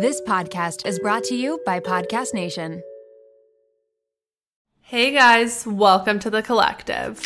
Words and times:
This 0.00 0.20
podcast 0.20 0.86
is 0.86 1.00
brought 1.00 1.24
to 1.24 1.34
you 1.34 1.60
by 1.66 1.80
Podcast 1.80 2.32
Nation. 2.32 2.84
Hey 4.80 5.10
guys, 5.10 5.66
welcome 5.66 6.20
to 6.20 6.30
the 6.30 6.40
collective. 6.40 7.20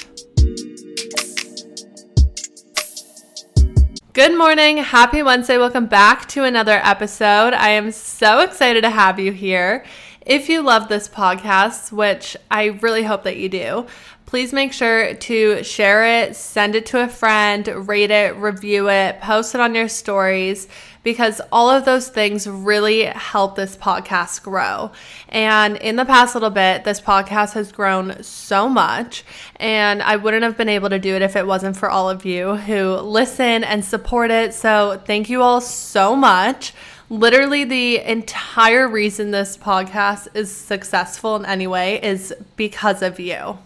Good 4.14 4.38
morning. 4.38 4.78
Happy 4.78 5.22
Wednesday. 5.22 5.58
Welcome 5.58 5.84
back 5.84 6.26
to 6.28 6.44
another 6.44 6.80
episode. 6.82 7.52
I 7.52 7.68
am 7.68 7.92
so 7.92 8.40
excited 8.40 8.84
to 8.84 8.90
have 8.90 9.18
you 9.18 9.32
here. 9.32 9.84
If 10.24 10.48
you 10.48 10.62
love 10.62 10.88
this 10.88 11.10
podcast, 11.10 11.92
which 11.92 12.38
I 12.50 12.78
really 12.80 13.02
hope 13.02 13.24
that 13.24 13.36
you 13.36 13.50
do, 13.50 13.86
please 14.24 14.54
make 14.54 14.72
sure 14.72 15.12
to 15.12 15.62
share 15.62 16.22
it, 16.22 16.36
send 16.36 16.74
it 16.74 16.86
to 16.86 17.02
a 17.02 17.08
friend, 17.08 17.86
rate 17.86 18.10
it, 18.10 18.34
review 18.36 18.88
it, 18.88 19.20
post 19.20 19.54
it 19.54 19.60
on 19.60 19.74
your 19.74 19.88
stories 19.88 20.68
because 21.02 21.40
all 21.50 21.68
of 21.68 21.84
those 21.84 22.08
things 22.08 22.46
really 22.46 23.04
help 23.04 23.56
this 23.56 23.76
podcast 23.76 24.42
grow. 24.42 24.92
And 25.28 25.76
in 25.76 25.96
the 25.96 26.04
past 26.04 26.34
little 26.34 26.50
bit, 26.50 26.84
this 26.84 27.00
podcast 27.00 27.54
has 27.54 27.72
grown 27.72 28.22
so 28.22 28.68
much, 28.68 29.24
and 29.56 30.02
I 30.02 30.16
wouldn't 30.16 30.44
have 30.44 30.56
been 30.56 30.68
able 30.68 30.90
to 30.90 30.98
do 30.98 31.14
it 31.14 31.22
if 31.22 31.36
it 31.36 31.46
wasn't 31.46 31.76
for 31.76 31.90
all 31.90 32.08
of 32.08 32.24
you 32.24 32.56
who 32.56 32.96
listen 32.96 33.64
and 33.64 33.84
support 33.84 34.30
it. 34.30 34.54
So, 34.54 35.00
thank 35.04 35.28
you 35.28 35.42
all 35.42 35.60
so 35.60 36.14
much. 36.14 36.72
Literally, 37.10 37.64
the 37.64 37.98
entire 37.98 38.88
reason 38.88 39.32
this 39.32 39.56
podcast 39.56 40.28
is 40.34 40.54
successful 40.54 41.36
in 41.36 41.44
any 41.44 41.66
way 41.66 42.02
is 42.02 42.34
because 42.56 43.02
of 43.02 43.20
you. 43.20 43.58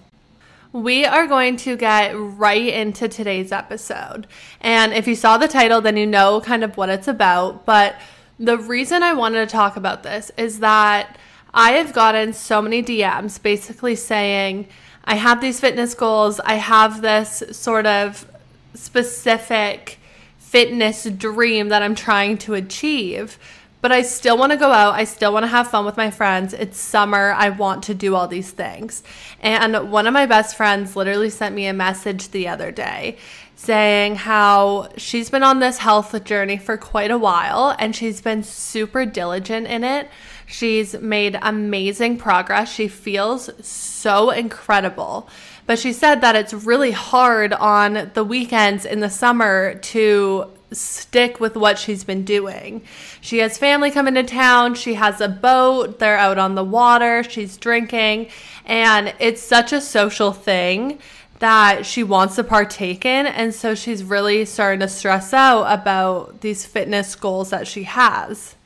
We 0.76 1.06
are 1.06 1.26
going 1.26 1.56
to 1.58 1.74
get 1.74 2.12
right 2.14 2.66
into 2.66 3.08
today's 3.08 3.50
episode. 3.50 4.26
And 4.60 4.92
if 4.92 5.08
you 5.08 5.14
saw 5.14 5.38
the 5.38 5.48
title, 5.48 5.80
then 5.80 5.96
you 5.96 6.06
know 6.06 6.42
kind 6.42 6.62
of 6.62 6.76
what 6.76 6.90
it's 6.90 7.08
about. 7.08 7.64
But 7.64 7.96
the 8.38 8.58
reason 8.58 9.02
I 9.02 9.14
wanted 9.14 9.48
to 9.48 9.50
talk 9.50 9.76
about 9.76 10.02
this 10.02 10.30
is 10.36 10.58
that 10.58 11.16
I 11.54 11.70
have 11.70 11.94
gotten 11.94 12.34
so 12.34 12.60
many 12.60 12.82
DMs 12.82 13.42
basically 13.42 13.94
saying, 13.94 14.68
I 15.02 15.14
have 15.14 15.40
these 15.40 15.58
fitness 15.60 15.94
goals, 15.94 16.40
I 16.40 16.56
have 16.56 17.00
this 17.00 17.42
sort 17.52 17.86
of 17.86 18.30
specific 18.74 19.98
fitness 20.36 21.04
dream 21.04 21.70
that 21.70 21.82
I'm 21.82 21.94
trying 21.94 22.36
to 22.38 22.52
achieve 22.52 23.38
but 23.86 23.92
I 23.92 24.02
still 24.02 24.36
want 24.36 24.50
to 24.50 24.58
go 24.58 24.72
out. 24.72 24.94
I 24.94 25.04
still 25.04 25.32
want 25.32 25.44
to 25.44 25.46
have 25.46 25.70
fun 25.70 25.84
with 25.84 25.96
my 25.96 26.10
friends. 26.10 26.52
It's 26.52 26.76
summer. 26.76 27.30
I 27.30 27.50
want 27.50 27.84
to 27.84 27.94
do 27.94 28.16
all 28.16 28.26
these 28.26 28.50
things. 28.50 29.04
And 29.38 29.92
one 29.92 30.08
of 30.08 30.12
my 30.12 30.26
best 30.26 30.56
friends 30.56 30.96
literally 30.96 31.30
sent 31.30 31.54
me 31.54 31.68
a 31.68 31.72
message 31.72 32.30
the 32.30 32.48
other 32.48 32.72
day 32.72 33.16
saying 33.54 34.16
how 34.16 34.88
she's 34.96 35.30
been 35.30 35.44
on 35.44 35.60
this 35.60 35.78
health 35.78 36.24
journey 36.24 36.56
for 36.56 36.76
quite 36.76 37.12
a 37.12 37.16
while 37.16 37.76
and 37.78 37.94
she's 37.94 38.20
been 38.20 38.42
super 38.42 39.06
diligent 39.06 39.68
in 39.68 39.84
it. 39.84 40.10
She's 40.46 40.94
made 40.94 41.38
amazing 41.40 42.18
progress. 42.18 42.72
She 42.72 42.88
feels 42.88 43.50
so 43.64 44.30
incredible. 44.30 45.28
But 45.64 45.78
she 45.78 45.92
said 45.92 46.22
that 46.22 46.34
it's 46.34 46.52
really 46.52 46.90
hard 46.90 47.52
on 47.52 48.10
the 48.14 48.24
weekends 48.24 48.84
in 48.84 48.98
the 48.98 49.10
summer 49.10 49.74
to 49.74 50.50
stick 50.72 51.38
with 51.40 51.56
what 51.56 51.78
she's 51.78 52.04
been 52.04 52.24
doing. 52.24 52.82
She 53.20 53.38
has 53.38 53.58
family 53.58 53.90
coming 53.90 54.14
to 54.14 54.22
town, 54.22 54.74
she 54.74 54.94
has 54.94 55.20
a 55.20 55.28
boat, 55.28 55.98
they're 55.98 56.18
out 56.18 56.38
on 56.38 56.54
the 56.54 56.64
water, 56.64 57.22
she's 57.22 57.56
drinking, 57.56 58.28
and 58.64 59.14
it's 59.18 59.42
such 59.42 59.72
a 59.72 59.80
social 59.80 60.32
thing 60.32 60.98
that 61.38 61.84
she 61.84 62.02
wants 62.02 62.36
to 62.36 62.44
partake 62.44 63.04
in. 63.04 63.26
And 63.26 63.54
so 63.54 63.74
she's 63.74 64.02
really 64.02 64.44
starting 64.44 64.80
to 64.80 64.88
stress 64.88 65.32
out 65.32 65.64
about 65.64 66.40
these 66.40 66.64
fitness 66.64 67.14
goals 67.14 67.50
that 67.50 67.66
she 67.66 67.84
has. 67.84 68.56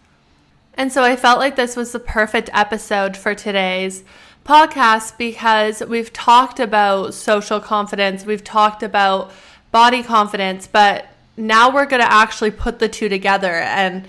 And 0.74 0.92
so 0.92 1.02
I 1.02 1.16
felt 1.16 1.38
like 1.38 1.56
this 1.56 1.76
was 1.76 1.92
the 1.92 1.98
perfect 1.98 2.48
episode 2.52 3.16
for 3.16 3.34
today's 3.34 4.04
podcast 4.46 5.18
because 5.18 5.82
we've 5.82 6.12
talked 6.12 6.58
about 6.58 7.12
social 7.12 7.60
confidence, 7.60 8.24
we've 8.24 8.44
talked 8.44 8.82
about 8.82 9.30
body 9.72 10.02
confidence, 10.02 10.66
but 10.66 11.06
now 11.40 11.72
we're 11.72 11.86
going 11.86 12.02
to 12.02 12.12
actually 12.12 12.50
put 12.50 12.78
the 12.78 12.88
two 12.88 13.08
together 13.08 13.54
and 13.54 14.06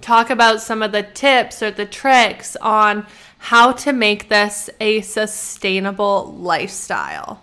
talk 0.00 0.30
about 0.30 0.60
some 0.60 0.82
of 0.82 0.92
the 0.92 1.02
tips 1.02 1.62
or 1.62 1.70
the 1.70 1.86
tricks 1.86 2.56
on 2.56 3.06
how 3.38 3.72
to 3.72 3.92
make 3.92 4.28
this 4.28 4.68
a 4.80 5.00
sustainable 5.00 6.32
lifestyle. 6.34 7.42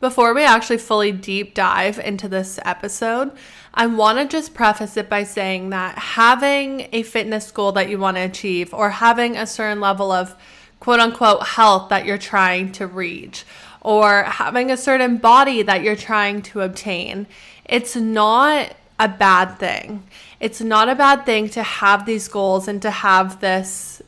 Before 0.00 0.32
we 0.32 0.44
actually 0.44 0.78
fully 0.78 1.12
deep 1.12 1.54
dive 1.54 1.98
into 1.98 2.26
this 2.28 2.58
episode, 2.64 3.32
I 3.74 3.86
want 3.86 4.18
to 4.18 4.26
just 4.26 4.54
preface 4.54 4.96
it 4.96 5.10
by 5.10 5.24
saying 5.24 5.70
that 5.70 5.98
having 5.98 6.88
a 6.92 7.02
fitness 7.02 7.50
goal 7.50 7.72
that 7.72 7.90
you 7.90 7.98
want 7.98 8.16
to 8.16 8.22
achieve 8.22 8.72
or 8.72 8.90
having 8.90 9.36
a 9.36 9.46
certain 9.46 9.80
level 9.80 10.10
of 10.10 10.34
quote 10.80 11.00
unquote 11.00 11.46
health 11.46 11.90
that 11.90 12.06
you're 12.06 12.18
trying 12.18 12.72
to 12.72 12.86
reach 12.86 13.44
or 13.82 14.24
having 14.24 14.70
a 14.70 14.76
certain 14.76 15.18
body 15.18 15.62
that 15.62 15.82
you're 15.82 15.96
trying 15.96 16.42
to 16.42 16.62
obtain 16.62 17.26
it's 17.70 17.96
not 17.96 18.74
a 18.98 19.08
bad 19.08 19.58
thing. 19.58 20.02
It's 20.40 20.60
not 20.60 20.88
a 20.88 20.94
bad 20.94 21.24
thing 21.24 21.48
to 21.50 21.62
have 21.62 22.04
these 22.04 22.28
goals 22.28 22.68
and 22.68 22.82
to 22.82 22.90
have 22.90 23.40
this 23.40 24.02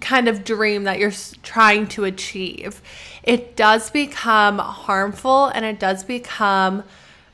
kind 0.00 0.28
of 0.28 0.44
dream 0.44 0.84
that 0.84 0.98
you're 0.98 1.12
trying 1.42 1.88
to 1.88 2.04
achieve. 2.04 2.80
It 3.22 3.56
does 3.56 3.90
become 3.90 4.58
harmful 4.58 5.46
and 5.46 5.64
it 5.64 5.80
does 5.80 6.04
become 6.04 6.84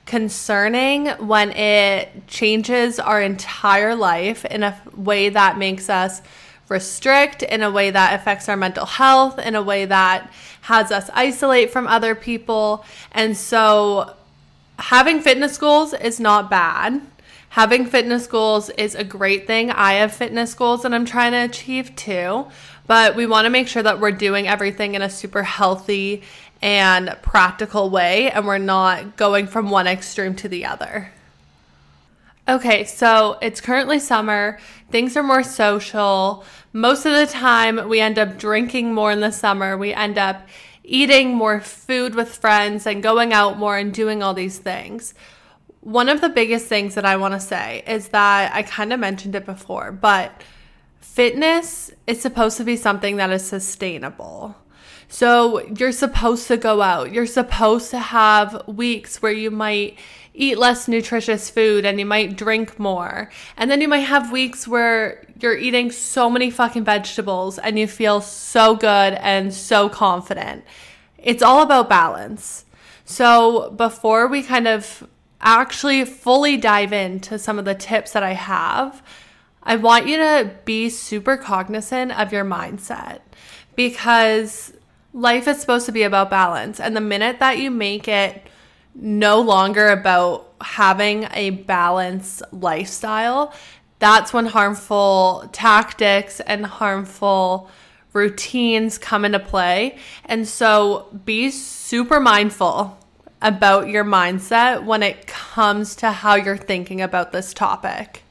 concerning 0.06 1.09
when 1.09 1.50
it 1.50 2.26
changes 2.26 2.98
our 2.98 3.20
entire 3.20 3.94
life 3.94 4.44
in 4.47 4.62
a 4.62 4.81
way 4.97 5.28
that 5.28 5.59
makes 5.59 5.91
us 5.91 6.22
restrict, 6.69 7.42
in 7.42 7.62
a 7.62 7.70
way 7.70 7.91
that 7.91 8.15
affects 8.19 8.48
our 8.48 8.56
mental 8.56 8.86
health, 8.86 9.38
in 9.38 9.54
a 9.54 9.62
way 9.62 9.84
that 9.84 10.32
has 10.62 10.91
us 10.91 11.10
isolate 11.12 11.70
from 11.70 11.86
other 11.86 12.15
people. 12.15 12.84
And 13.12 13.36
so 13.36 14.16
having 14.78 15.20
fitness 15.20 15.59
goals 15.59 15.92
is 15.92 16.20
not 16.20 16.50
bad. 16.50 17.00
Having 17.50 17.87
fitness 17.87 18.26
goals 18.26 18.70
is 18.70 18.94
a 18.94 19.04
great 19.04 19.47
thing. 19.47 19.70
I 19.70 19.94
have 19.94 20.12
fitness 20.12 20.53
goals 20.54 20.82
that 20.82 20.92
I'm 20.92 21.06
trying 21.06 21.32
to 21.32 21.38
achieve 21.38 21.97
too, 21.97 22.47
but 22.86 23.16
we 23.16 23.26
want 23.26 23.47
to 23.47 23.50
make 23.50 23.69
sure 23.69 23.82
that 23.82 24.00
we're 24.00 24.12
doing 24.12 24.47
everything 24.47 24.94
in 24.94 25.03
a 25.03 25.09
super 25.09 25.42
healthy 25.42 26.22
and 26.60 27.16
practical 27.22 27.91
way 27.91 28.31
and 28.31 28.47
we're 28.47 28.59
not 28.59 29.16
going 29.16 29.47
from 29.47 29.70
one 29.70 29.86
extreme 29.86 30.34
to 30.36 30.48
the 30.48 30.65
other. 30.65 31.12
Okay, 32.48 32.84
so 32.84 33.38
it's 33.42 33.60
currently 33.60 33.98
summer. 33.98 34.59
Things 34.91 35.16
are 35.16 35.22
more 35.22 35.42
social. 35.42 36.44
Most 36.72 37.04
of 37.04 37.12
the 37.12 37.26
time, 37.26 37.88
we 37.88 38.00
end 38.00 38.20
up 38.20 38.38
drinking 38.38 38.94
more 38.94 39.10
in 39.10 39.20
the 39.20 39.32
summer. 39.32 39.76
We 39.76 39.92
end 39.92 40.16
up 40.16 40.47
eating 40.86 41.34
more 41.34 41.60
food 41.60 42.14
with 42.14 42.36
friends 42.36 42.86
and 42.86 43.02
going 43.02 43.32
out 43.32 43.58
more 43.58 43.76
and 43.76 43.92
doing 43.92 44.22
all 44.22 44.32
these 44.32 44.58
things. 44.58 45.12
One 45.80 46.08
of 46.08 46.20
the 46.20 46.28
biggest 46.28 46.66
things 46.66 46.94
that 46.94 47.04
I 47.04 47.16
want 47.16 47.34
to 47.34 47.41
say 47.41 47.82
is 47.86 48.08
that 48.08 48.54
I 48.54 48.62
kind 48.62 48.92
of 48.92 49.00
mentioned 49.00 49.34
it 49.34 49.44
before, 49.44 49.92
but 49.92 50.42
fitness 51.00 51.91
is 52.06 52.20
supposed 52.20 52.56
to 52.58 52.64
be 52.64 52.76
something 52.76 53.16
that 53.16 53.30
is 53.30 53.44
sustainable. 53.44 54.56
So 55.08 55.66
you're 55.66 55.92
supposed 55.92 56.48
to 56.48 56.56
go 56.56 56.82
out. 56.82 57.12
You're 57.12 57.26
supposed 57.26 57.91
to 57.91 57.98
have 57.98 58.66
weeks 58.66 59.22
where 59.22 59.32
you 59.32 59.50
might 59.50 59.98
eat 60.36 60.58
less 60.58 60.86
nutritious 60.86 61.48
food 61.48 61.84
and 61.84 61.98
you 61.98 62.06
might 62.06 62.36
drink 62.36 62.78
more. 62.78 63.30
And 63.56 63.70
then 63.70 63.80
you 63.80 63.88
might 63.88 64.00
have 64.00 64.30
weeks 64.30 64.69
where 64.69 65.24
you're 65.41 65.56
eating 65.56 65.91
so 65.91 66.28
many 66.30 66.50
fucking 66.50 66.84
vegetables 66.84 67.58
and 67.58 67.78
you 67.78 67.86
feel 67.86 68.20
so 68.20 68.76
good 68.76 69.14
and 69.14 69.52
so 69.52 69.88
confident. 69.88 70.64
It's 71.19 71.42
all 71.42 71.62
about 71.62 71.88
balance. 71.88 72.66
So 73.06 73.70
before 73.70 74.28
we 74.28 74.42
kind 74.42 74.69
of 74.69 75.08
actually 75.41 76.04
fully 76.04 76.56
dive 76.56 76.92
into 76.92 77.38
some 77.38 77.58
of 77.58 77.64
the 77.64 77.74
tips 77.74 78.12
that 78.12 78.22
I 78.22 78.34
have, 78.34 79.03
I 79.62 79.76
want 79.76 80.06
you 80.06 80.16
to 80.18 80.53
be 80.64 80.91
super 80.91 81.36
cognizant 81.36 82.12
of 82.12 82.32
your 82.32 82.44
mindset 82.44 83.21
because 83.74 84.72
life 85.12 85.48
is 85.48 85.60
supposed 85.60 85.86
to 85.86 85.92
be 85.92 86.03
about 86.03 86.30
balance. 86.30 86.78
And 86.78 86.94
the 86.94 87.00
minute 87.00 87.39
that 87.39 87.59
you 87.59 87.71
make 87.71 88.06
it 88.06 88.47
no 88.97 89.41
longer 89.41 89.89
about 89.89 90.53
having 90.60 91.28
a 91.33 91.51
balanced 91.51 92.43
lifestyle, 92.53 93.53
that's 93.98 94.33
when 94.33 94.47
harmful 94.47 95.48
tactics 95.53 96.41
and 96.41 96.66
harmful 96.66 97.71
routines 98.13 98.97
come 98.98 99.25
into 99.25 99.39
play. 99.39 99.98
And 100.25 100.48
so 100.48 101.09
be 101.25 101.51
super 101.51 102.19
mindful 102.19 102.98
about 103.43 103.89
your 103.89 104.04
mindset 104.04 104.84
when 104.84 105.03
it 105.03 105.27
comes 105.27 105.95
to 105.97 106.10
how 106.10 106.34
you're 106.34 106.57
thinking 106.57 107.03
about 107.03 107.33
this 107.33 107.53
topic. 107.53 108.22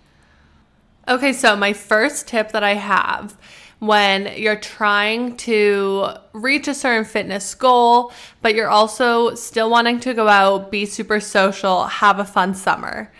Okay, 1.07 1.33
so 1.33 1.55
my 1.55 1.73
first 1.73 2.27
tip 2.27 2.51
that 2.51 2.63
I 2.63 2.73
have 2.73 3.37
when 3.79 4.33
you're 4.37 4.59
trying 4.59 5.35
to 5.37 6.07
reach 6.33 6.67
a 6.67 6.73
certain 6.73 7.05
fitness 7.05 7.53
goal, 7.55 8.11
but 8.41 8.55
you're 8.55 8.69
also 8.69 9.35
still 9.35 9.69
wanting 9.69 9.99
to 10.01 10.13
go 10.13 10.27
out, 10.27 10.71
be 10.71 10.85
super 10.85 11.19
social, 11.19 11.85
have 11.85 12.19
a 12.19 12.25
fun 12.25 12.53
summer. 12.53 13.11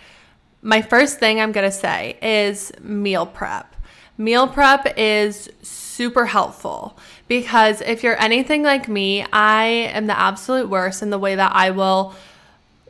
My 0.62 0.82
first 0.82 1.18
thing 1.18 1.40
I'm 1.40 1.52
to 1.52 1.70
say 1.70 2.18
is 2.22 2.72
meal 2.80 3.26
prep. 3.26 3.76
Meal 4.18 4.48
prep 4.48 4.94
is 4.96 5.50
super 5.62 6.24
helpful 6.24 6.98
because 7.28 7.82
if 7.82 8.02
you're 8.02 8.20
anything 8.20 8.62
like 8.62 8.88
me, 8.88 9.26
I 9.32 9.64
am 9.64 10.06
the 10.06 10.18
absolute 10.18 10.68
worst 10.68 11.02
in 11.02 11.10
the 11.10 11.18
way 11.18 11.34
that 11.34 11.52
I 11.54 11.70
will 11.70 12.14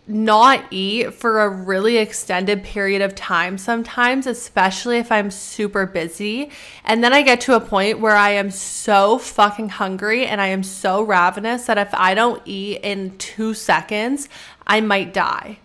not 0.08 0.64
eat 0.70 1.12
for 1.12 1.40
a 1.40 1.48
really 1.48 1.96
extended 1.96 2.62
period 2.62 3.02
of 3.02 3.14
time 3.14 3.58
sometimes, 3.58 4.26
especially 4.26 4.98
if 4.98 5.10
I'm 5.10 5.30
super 5.30 5.84
busy. 5.84 6.50
And 6.84 7.02
then 7.02 7.12
I 7.12 7.22
get 7.22 7.40
to 7.42 7.56
a 7.56 7.60
point 7.60 7.98
where 7.98 8.14
I 8.14 8.30
am 8.30 8.50
so 8.50 9.18
fucking 9.18 9.70
hungry 9.70 10.24
and 10.26 10.40
I 10.40 10.48
am 10.48 10.62
so 10.62 11.02
ravenous 11.02 11.66
that 11.66 11.78
if 11.78 11.92
I 11.92 12.14
don't 12.14 12.40
eat 12.44 12.80
in 12.82 13.18
two 13.18 13.52
seconds, 13.52 14.28
I 14.66 14.80
might 14.80 15.12
die. 15.12 15.58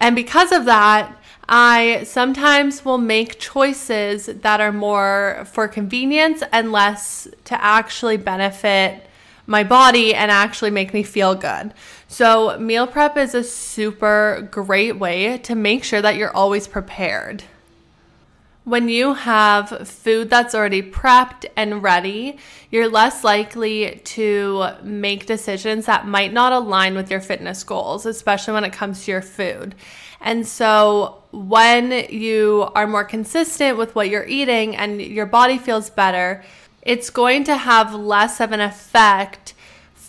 And 0.00 0.14
because 0.14 0.52
of 0.52 0.64
that, 0.66 1.16
I 1.48 2.02
sometimes 2.04 2.84
will 2.84 2.98
make 2.98 3.38
choices 3.38 4.26
that 4.26 4.60
are 4.60 4.72
more 4.72 5.44
for 5.52 5.68
convenience 5.68 6.42
and 6.52 6.72
less 6.72 7.28
to 7.44 7.62
actually 7.62 8.16
benefit 8.16 9.06
my 9.46 9.62
body 9.62 10.14
and 10.14 10.30
actually 10.30 10.70
make 10.70 10.92
me 10.92 11.02
feel 11.02 11.34
good. 11.34 11.72
So, 12.08 12.56
meal 12.58 12.86
prep 12.86 13.16
is 13.16 13.34
a 13.34 13.42
super 13.42 14.48
great 14.50 14.98
way 14.98 15.38
to 15.38 15.54
make 15.54 15.82
sure 15.82 16.00
that 16.00 16.16
you're 16.16 16.34
always 16.34 16.68
prepared. 16.68 17.42
When 18.62 18.88
you 18.88 19.14
have 19.14 19.88
food 19.88 20.30
that's 20.30 20.54
already 20.54 20.82
prepped 20.82 21.46
and 21.56 21.82
ready, 21.82 22.38
you're 22.70 22.88
less 22.88 23.22
likely 23.22 24.00
to 24.04 24.68
make 24.82 25.26
decisions 25.26 25.86
that 25.86 26.06
might 26.06 26.32
not 26.32 26.52
align 26.52 26.94
with 26.94 27.10
your 27.10 27.20
fitness 27.20 27.62
goals, 27.64 28.06
especially 28.06 28.54
when 28.54 28.64
it 28.64 28.72
comes 28.72 29.04
to 29.04 29.12
your 29.12 29.22
food. 29.22 29.74
And 30.20 30.46
so, 30.46 31.22
when 31.32 31.90
you 32.08 32.70
are 32.74 32.86
more 32.86 33.04
consistent 33.04 33.78
with 33.78 33.94
what 33.94 34.08
you're 34.08 34.26
eating 34.26 34.76
and 34.76 35.02
your 35.02 35.26
body 35.26 35.58
feels 35.58 35.90
better, 35.90 36.44
it's 36.82 37.10
going 37.10 37.44
to 37.44 37.56
have 37.56 37.94
less 37.94 38.40
of 38.40 38.52
an 38.52 38.60
effect 38.60 39.54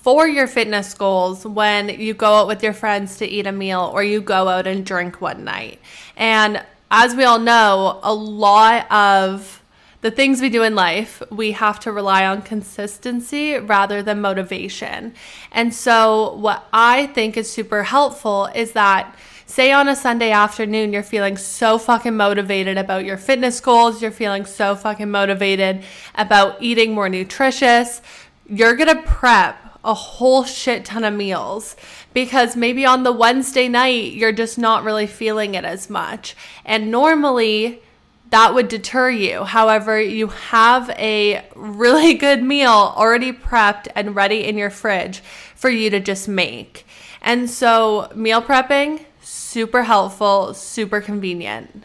for 0.07 0.25
your 0.25 0.47
fitness 0.47 0.93
goals 0.93 1.45
when 1.45 1.89
you 1.89 2.13
go 2.13 2.35
out 2.35 2.47
with 2.47 2.63
your 2.63 2.71
friends 2.71 3.17
to 3.17 3.27
eat 3.27 3.45
a 3.45 3.51
meal 3.51 3.91
or 3.93 4.01
you 4.01 4.21
go 4.21 4.47
out 4.47 4.65
and 4.65 4.85
drink 4.85 5.19
one 5.19 5.43
night. 5.43 5.81
And 6.15 6.63
as 6.89 7.13
we 7.13 7.25
all 7.25 7.39
know, 7.39 7.99
a 8.03 8.13
lot 8.13 8.89
of 8.89 9.61
the 9.99 10.09
things 10.09 10.39
we 10.39 10.49
do 10.49 10.63
in 10.63 10.75
life, 10.75 11.21
we 11.29 11.51
have 11.51 11.81
to 11.81 11.91
rely 11.91 12.25
on 12.25 12.41
consistency 12.41 13.55
rather 13.55 14.01
than 14.01 14.21
motivation. 14.21 15.13
And 15.51 15.73
so, 15.73 16.35
what 16.35 16.65
I 16.71 17.07
think 17.07 17.35
is 17.35 17.51
super 17.51 17.83
helpful 17.83 18.45
is 18.55 18.71
that 18.71 19.13
say 19.45 19.73
on 19.73 19.89
a 19.89 19.95
Sunday 19.97 20.31
afternoon, 20.31 20.93
you're 20.93 21.03
feeling 21.03 21.35
so 21.35 21.77
fucking 21.77 22.15
motivated 22.15 22.77
about 22.77 23.03
your 23.03 23.17
fitness 23.17 23.59
goals, 23.59 24.01
you're 24.01 24.11
feeling 24.11 24.45
so 24.45 24.73
fucking 24.73 25.11
motivated 25.11 25.83
about 26.15 26.63
eating 26.63 26.93
more 26.93 27.09
nutritious, 27.09 28.01
you're 28.49 28.77
gonna 28.77 29.01
prep 29.01 29.66
a 29.87 29.93
whole 29.93 30.43
shit 30.43 30.83
ton 30.83 31.05
of 31.05 31.13
meals 31.13 31.77
because 32.13 32.57
maybe 32.57 32.85
on 32.85 33.03
the 33.03 33.11
Wednesday 33.11 33.69
night, 33.69 34.11
you're 34.11 34.33
just 34.33 34.57
not 34.57 34.83
really 34.83 35.07
feeling 35.07 35.55
it 35.55 35.63
as 35.63 35.89
much. 35.89 36.35
And 36.65 36.91
normally, 36.91 37.81
that 38.29 38.53
would 38.53 38.67
deter 38.67 39.09
you. 39.09 39.45
However, 39.45 39.99
you 39.99 40.27
have 40.27 40.89
a 40.91 41.47
really 41.55 42.13
good 42.25 42.43
meal 42.43 42.69
already 42.69 43.31
prepped 43.31 43.87
and 43.95 44.13
ready 44.13 44.43
in 44.43 44.57
your 44.57 44.69
fridge 44.69 45.19
for 45.55 45.69
you 45.69 45.89
to 45.89 46.01
just 46.01 46.27
make. 46.27 46.85
And 47.21 47.49
so, 47.49 48.11
meal 48.13 48.41
prepping, 48.41 49.05
super 49.21 49.83
helpful, 49.83 50.53
super 50.53 50.99
convenient. 50.99 51.83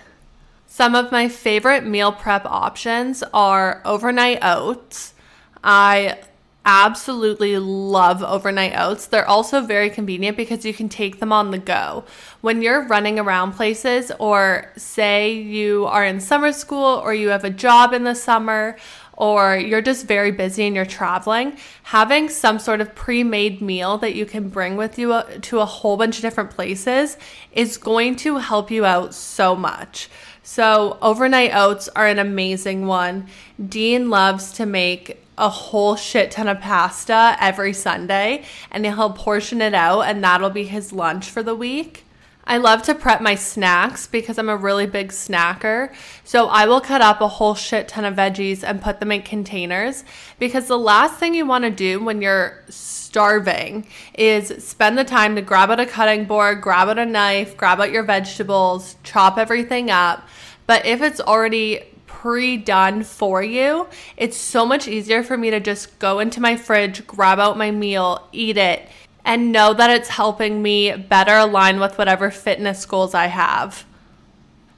Some 0.66 0.96
of 0.96 1.12
my 1.12 1.28
favorite 1.28 1.84
meal 1.84 2.10
prep 2.10 2.46
options 2.46 3.22
are 3.32 3.80
overnight 3.84 4.40
oats. 4.42 5.14
I 5.62 6.18
absolutely 6.64 7.58
love 7.58 8.22
overnight 8.22 8.74
oats. 8.76 9.06
They're 9.06 9.28
also 9.28 9.60
very 9.60 9.90
convenient 9.90 10.36
because 10.36 10.64
you 10.64 10.72
can 10.72 10.88
take 10.88 11.20
them 11.20 11.32
on 11.32 11.50
the 11.50 11.58
go. 11.58 12.04
When 12.40 12.62
you're 12.62 12.86
running 12.86 13.18
around 13.18 13.52
places, 13.52 14.12
or 14.18 14.70
say 14.76 15.32
you 15.32 15.86
are 15.86 16.04
in 16.04 16.20
summer 16.20 16.52
school 16.52 17.00
or 17.04 17.14
you 17.14 17.28
have 17.28 17.44
a 17.44 17.50
job 17.50 17.92
in 17.92 18.04
the 18.04 18.14
summer, 18.14 18.76
or 19.16 19.56
you're 19.56 19.82
just 19.82 20.06
very 20.06 20.30
busy 20.30 20.66
and 20.66 20.74
you're 20.74 20.86
traveling, 20.86 21.56
having 21.84 22.28
some 22.28 22.58
sort 22.58 22.80
of 22.80 22.94
pre 22.94 23.22
made 23.22 23.60
meal 23.60 23.98
that 23.98 24.14
you 24.14 24.24
can 24.24 24.48
bring 24.48 24.76
with 24.76 24.98
you 24.98 25.12
uh, 25.12 25.22
to 25.42 25.60
a 25.60 25.64
whole 25.64 25.96
bunch 25.96 26.16
of 26.16 26.22
different 26.22 26.50
places 26.50 27.16
is 27.52 27.76
going 27.76 28.16
to 28.16 28.38
help 28.38 28.70
you 28.70 28.84
out 28.84 29.14
so 29.14 29.54
much. 29.54 30.08
So, 30.42 30.98
overnight 31.00 31.54
oats 31.54 31.88
are 31.94 32.06
an 32.06 32.18
amazing 32.18 32.86
one. 32.86 33.28
Dean 33.68 34.10
loves 34.10 34.52
to 34.54 34.66
make 34.66 35.22
a 35.38 35.48
whole 35.48 35.96
shit 35.96 36.30
ton 36.30 36.48
of 36.48 36.60
pasta 36.60 37.36
every 37.40 37.72
Sunday 37.72 38.44
and 38.70 38.84
he'll 38.84 39.10
portion 39.10 39.60
it 39.62 39.74
out 39.74 40.02
and 40.02 40.22
that'll 40.22 40.50
be 40.50 40.64
his 40.64 40.92
lunch 40.92 41.30
for 41.30 41.42
the 41.42 41.54
week. 41.54 42.04
I 42.44 42.56
love 42.58 42.82
to 42.82 42.94
prep 42.94 43.20
my 43.20 43.36
snacks 43.36 44.06
because 44.06 44.36
I'm 44.36 44.48
a 44.48 44.56
really 44.56 44.86
big 44.86 45.08
snacker. 45.08 45.94
So 46.24 46.48
I 46.48 46.66
will 46.66 46.80
cut 46.80 47.00
up 47.00 47.20
a 47.20 47.28
whole 47.28 47.54
shit 47.54 47.88
ton 47.88 48.04
of 48.04 48.16
veggies 48.16 48.64
and 48.64 48.82
put 48.82 49.00
them 49.00 49.12
in 49.12 49.22
containers 49.22 50.04
because 50.38 50.66
the 50.66 50.78
last 50.78 51.18
thing 51.18 51.34
you 51.34 51.46
want 51.46 51.64
to 51.64 51.70
do 51.70 52.02
when 52.02 52.20
you're 52.20 52.62
starving 53.12 53.86
is 54.14 54.64
spend 54.64 54.96
the 54.96 55.04
time 55.04 55.36
to 55.36 55.42
grab 55.42 55.70
out 55.70 55.78
a 55.78 55.84
cutting 55.84 56.24
board, 56.24 56.62
grab 56.62 56.88
out 56.88 56.96
a 56.96 57.04
knife, 57.04 57.58
grab 57.58 57.78
out 57.78 57.92
your 57.92 58.02
vegetables, 58.02 58.96
chop 59.02 59.36
everything 59.36 59.90
up. 59.90 60.26
But 60.66 60.86
if 60.86 61.02
it's 61.02 61.20
already 61.20 61.84
pre 62.06 62.56
done 62.56 63.02
for 63.02 63.42
you, 63.42 63.86
it's 64.16 64.38
so 64.38 64.64
much 64.64 64.88
easier 64.88 65.22
for 65.22 65.36
me 65.36 65.50
to 65.50 65.60
just 65.60 65.98
go 65.98 66.20
into 66.20 66.40
my 66.40 66.56
fridge, 66.56 67.06
grab 67.06 67.38
out 67.38 67.58
my 67.58 67.70
meal, 67.70 68.26
eat 68.32 68.56
it 68.56 68.88
and 69.26 69.52
know 69.52 69.74
that 69.74 69.90
it's 69.90 70.08
helping 70.08 70.62
me 70.62 70.96
better 70.96 71.34
align 71.34 71.80
with 71.80 71.98
whatever 71.98 72.30
fitness 72.30 72.86
goals 72.86 73.12
I 73.12 73.26
have. 73.26 73.84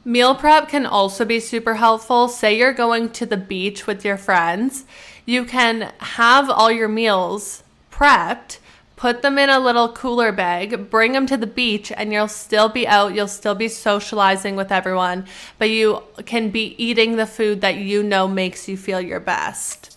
Meal 0.05 0.35
prep 0.35 0.69
can 0.69 0.87
also 0.87 1.25
be 1.25 1.39
super 1.39 1.75
helpful. 1.75 2.27
Say 2.27 2.59
you're 2.59 2.75
going 2.75 3.11
to 3.11 3.27
the 3.27 3.37
beach 3.37 3.87
with 3.87 4.05
your 4.05 4.17
friends, 4.17 4.87
you 5.25 5.45
can 5.45 5.93
have 5.99 6.51
all 6.51 6.73
your 6.73 6.89
meals 6.89 7.64
prepped, 7.95 8.59
put 8.97 9.23
them 9.23 9.39
in 9.39 9.49
a 9.49 9.61
little 9.61 9.93
cooler 9.93 10.33
bag, 10.33 10.91
bring 10.91 11.13
them 11.13 11.27
to 11.27 11.37
the 11.37 11.47
beach, 11.47 11.93
and 11.97 12.13
you'll 12.13 12.27
still 12.27 12.69
be 12.69 12.89
out. 12.89 13.15
You'll 13.15 13.29
still 13.29 13.55
be 13.55 13.69
socializing 13.69 14.57
with 14.57 14.73
everyone, 14.73 15.27
but 15.59 15.71
you 15.71 16.03
can 16.27 16.51
be 16.51 16.75
eating 16.83 17.17
the 17.17 17.27
food 17.27 17.61
that 17.61 17.77
you 17.77 18.03
know 18.03 18.27
makes 18.27 18.69
you 18.69 18.77
feel 18.77 19.01
your 19.01 19.21
best. 19.21 19.97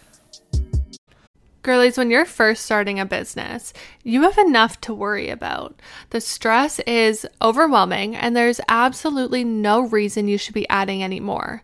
Girlies, 1.63 1.97
when 1.97 2.11
you're 2.11 2.23
first 2.23 2.63
starting 2.63 2.99
a 2.99 3.05
business, 3.05 3.73
you 4.03 4.21
have 4.21 4.37
enough 4.37 4.79
to 4.81 4.93
worry 4.93 5.29
about. 5.29 5.81
The 6.11 6.21
stress 6.21 6.79
is 6.79 7.25
overwhelming, 7.41 8.15
and 8.15 8.37
there's 8.37 8.61
absolutely 8.69 9.43
no 9.43 9.81
reason 9.81 10.27
you 10.27 10.37
should 10.37 10.53
be 10.53 10.69
adding 10.69 11.03
any 11.03 11.19
more. 11.19 11.63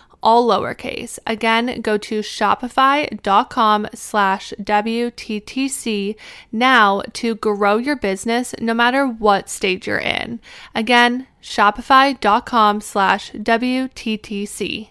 all 0.21 0.47
lowercase. 0.47 1.19
Again, 1.25 1.81
go 1.81 1.97
to 1.97 2.19
shopify.com 2.19 3.87
slash 3.93 4.53
WTTC 4.61 6.15
now 6.51 7.01
to 7.13 7.35
grow 7.35 7.77
your 7.77 7.95
business 7.95 8.53
no 8.59 8.73
matter 8.73 9.07
what 9.07 9.49
stage 9.49 9.87
you're 9.87 9.97
in. 9.97 10.39
Again, 10.75 11.27
shopify.com 11.41 12.81
slash 12.81 13.31
WTTC. 13.31 14.90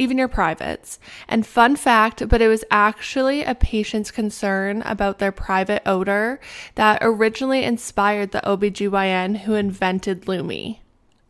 even 0.00 0.18
your 0.18 0.28
privates. 0.28 0.98
And 1.28 1.46
fun 1.46 1.76
fact, 1.76 2.28
but 2.28 2.40
it 2.40 2.48
was 2.48 2.64
actually 2.70 3.44
a 3.44 3.54
patient's 3.54 4.10
concern 4.10 4.82
about 4.82 5.18
their 5.18 5.30
private 5.30 5.82
odor 5.86 6.40
that 6.74 6.98
originally 7.02 7.62
inspired 7.62 8.32
the 8.32 8.40
OBGYN 8.40 9.40
who 9.40 9.54
invented 9.54 10.26
Lume. 10.26 10.76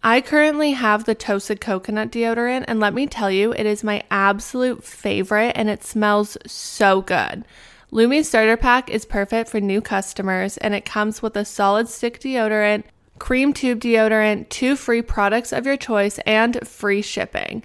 I 0.02 0.22
currently 0.22 0.72
have 0.72 1.04
the 1.04 1.14
toasted 1.14 1.60
coconut 1.60 2.10
deodorant, 2.10 2.64
and 2.68 2.80
let 2.80 2.94
me 2.94 3.06
tell 3.06 3.30
you, 3.30 3.52
it 3.52 3.66
is 3.66 3.84
my 3.84 4.02
absolute 4.10 4.82
favorite 4.82 5.52
and 5.56 5.68
it 5.68 5.84
smells 5.84 6.38
so 6.46 7.02
good. 7.02 7.44
Lume 7.90 8.22
Starter 8.22 8.56
Pack 8.56 8.88
is 8.88 9.04
perfect 9.04 9.50
for 9.50 9.60
new 9.60 9.80
customers, 9.80 10.56
and 10.58 10.74
it 10.74 10.84
comes 10.84 11.20
with 11.20 11.36
a 11.36 11.44
solid 11.44 11.88
stick 11.88 12.20
deodorant, 12.20 12.84
cream 13.18 13.52
tube 13.52 13.80
deodorant, 13.80 14.48
two 14.48 14.76
free 14.76 15.02
products 15.02 15.52
of 15.52 15.66
your 15.66 15.76
choice, 15.76 16.18
and 16.20 16.66
free 16.66 17.02
shipping. 17.02 17.64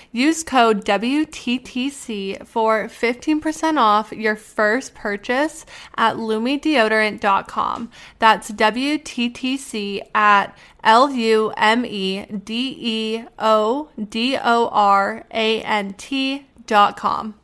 Use 0.13 0.43
code 0.43 0.83
WTTC 0.83 2.45
for 2.45 2.87
15% 2.87 3.77
off 3.77 4.11
your 4.11 4.35
first 4.35 4.93
purchase 4.93 5.65
at 5.95 6.17
lumedeodorant.com. 6.17 7.89
That's 8.19 8.51
WTTC 8.51 10.01
at 10.13 10.57
L 10.83 11.11
U 11.11 11.53
M 11.55 11.85
E 11.85 12.25
D 12.25 12.75
E 12.77 13.25
O 13.39 13.89
D 14.09 14.37
O 14.37 14.67
R 14.67 15.25
A 15.31 15.61
N 15.61 15.93
T 15.93 16.45
dot 16.67 16.97
com. 16.97 17.35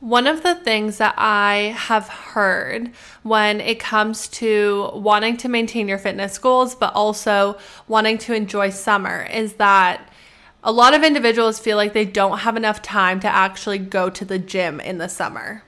One 0.00 0.26
of 0.26 0.42
the 0.42 0.54
things 0.54 0.98
that 0.98 1.14
I 1.16 1.74
have 1.74 2.08
heard 2.08 2.90
when 3.22 3.62
it 3.62 3.80
comes 3.80 4.28
to 4.28 4.90
wanting 4.92 5.38
to 5.38 5.48
maintain 5.48 5.88
your 5.88 5.96
fitness 5.96 6.36
goals, 6.36 6.74
but 6.74 6.94
also 6.94 7.56
wanting 7.88 8.18
to 8.18 8.34
enjoy 8.34 8.68
summer, 8.68 9.26
is 9.32 9.54
that 9.54 10.12
a 10.66 10.72
lot 10.72 10.94
of 10.94 11.04
individuals 11.04 11.60
feel 11.60 11.76
like 11.76 11.92
they 11.92 12.04
don't 12.04 12.38
have 12.38 12.56
enough 12.56 12.82
time 12.82 13.20
to 13.20 13.28
actually 13.28 13.78
go 13.78 14.10
to 14.10 14.24
the 14.24 14.38
gym 14.38 14.80
in 14.80 14.98
the 14.98 15.08
summer. 15.08 15.62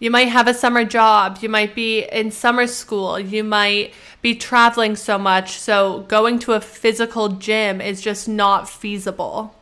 You 0.00 0.10
might 0.10 0.26
have 0.26 0.48
a 0.48 0.54
summer 0.54 0.84
job, 0.84 1.38
you 1.40 1.48
might 1.48 1.72
be 1.76 2.02
in 2.02 2.32
summer 2.32 2.66
school, 2.66 3.16
you 3.16 3.44
might 3.44 3.94
be 4.22 4.34
traveling 4.34 4.96
so 4.96 5.18
much, 5.18 5.52
so 5.52 6.00
going 6.08 6.40
to 6.40 6.54
a 6.54 6.60
physical 6.60 7.28
gym 7.28 7.80
is 7.80 8.02
just 8.02 8.28
not 8.28 8.68
feasible. 8.68 9.54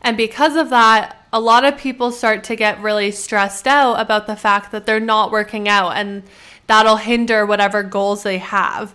And 0.00 0.16
because 0.16 0.54
of 0.54 0.70
that, 0.70 1.26
a 1.32 1.40
lot 1.40 1.64
of 1.64 1.76
people 1.76 2.12
start 2.12 2.44
to 2.44 2.54
get 2.54 2.80
really 2.80 3.10
stressed 3.10 3.66
out 3.66 3.94
about 3.94 4.28
the 4.28 4.36
fact 4.36 4.70
that 4.70 4.86
they're 4.86 5.00
not 5.00 5.32
working 5.32 5.68
out 5.68 5.96
and 5.96 6.22
that'll 6.68 6.98
hinder 6.98 7.44
whatever 7.44 7.82
goals 7.82 8.22
they 8.22 8.38
have. 8.38 8.94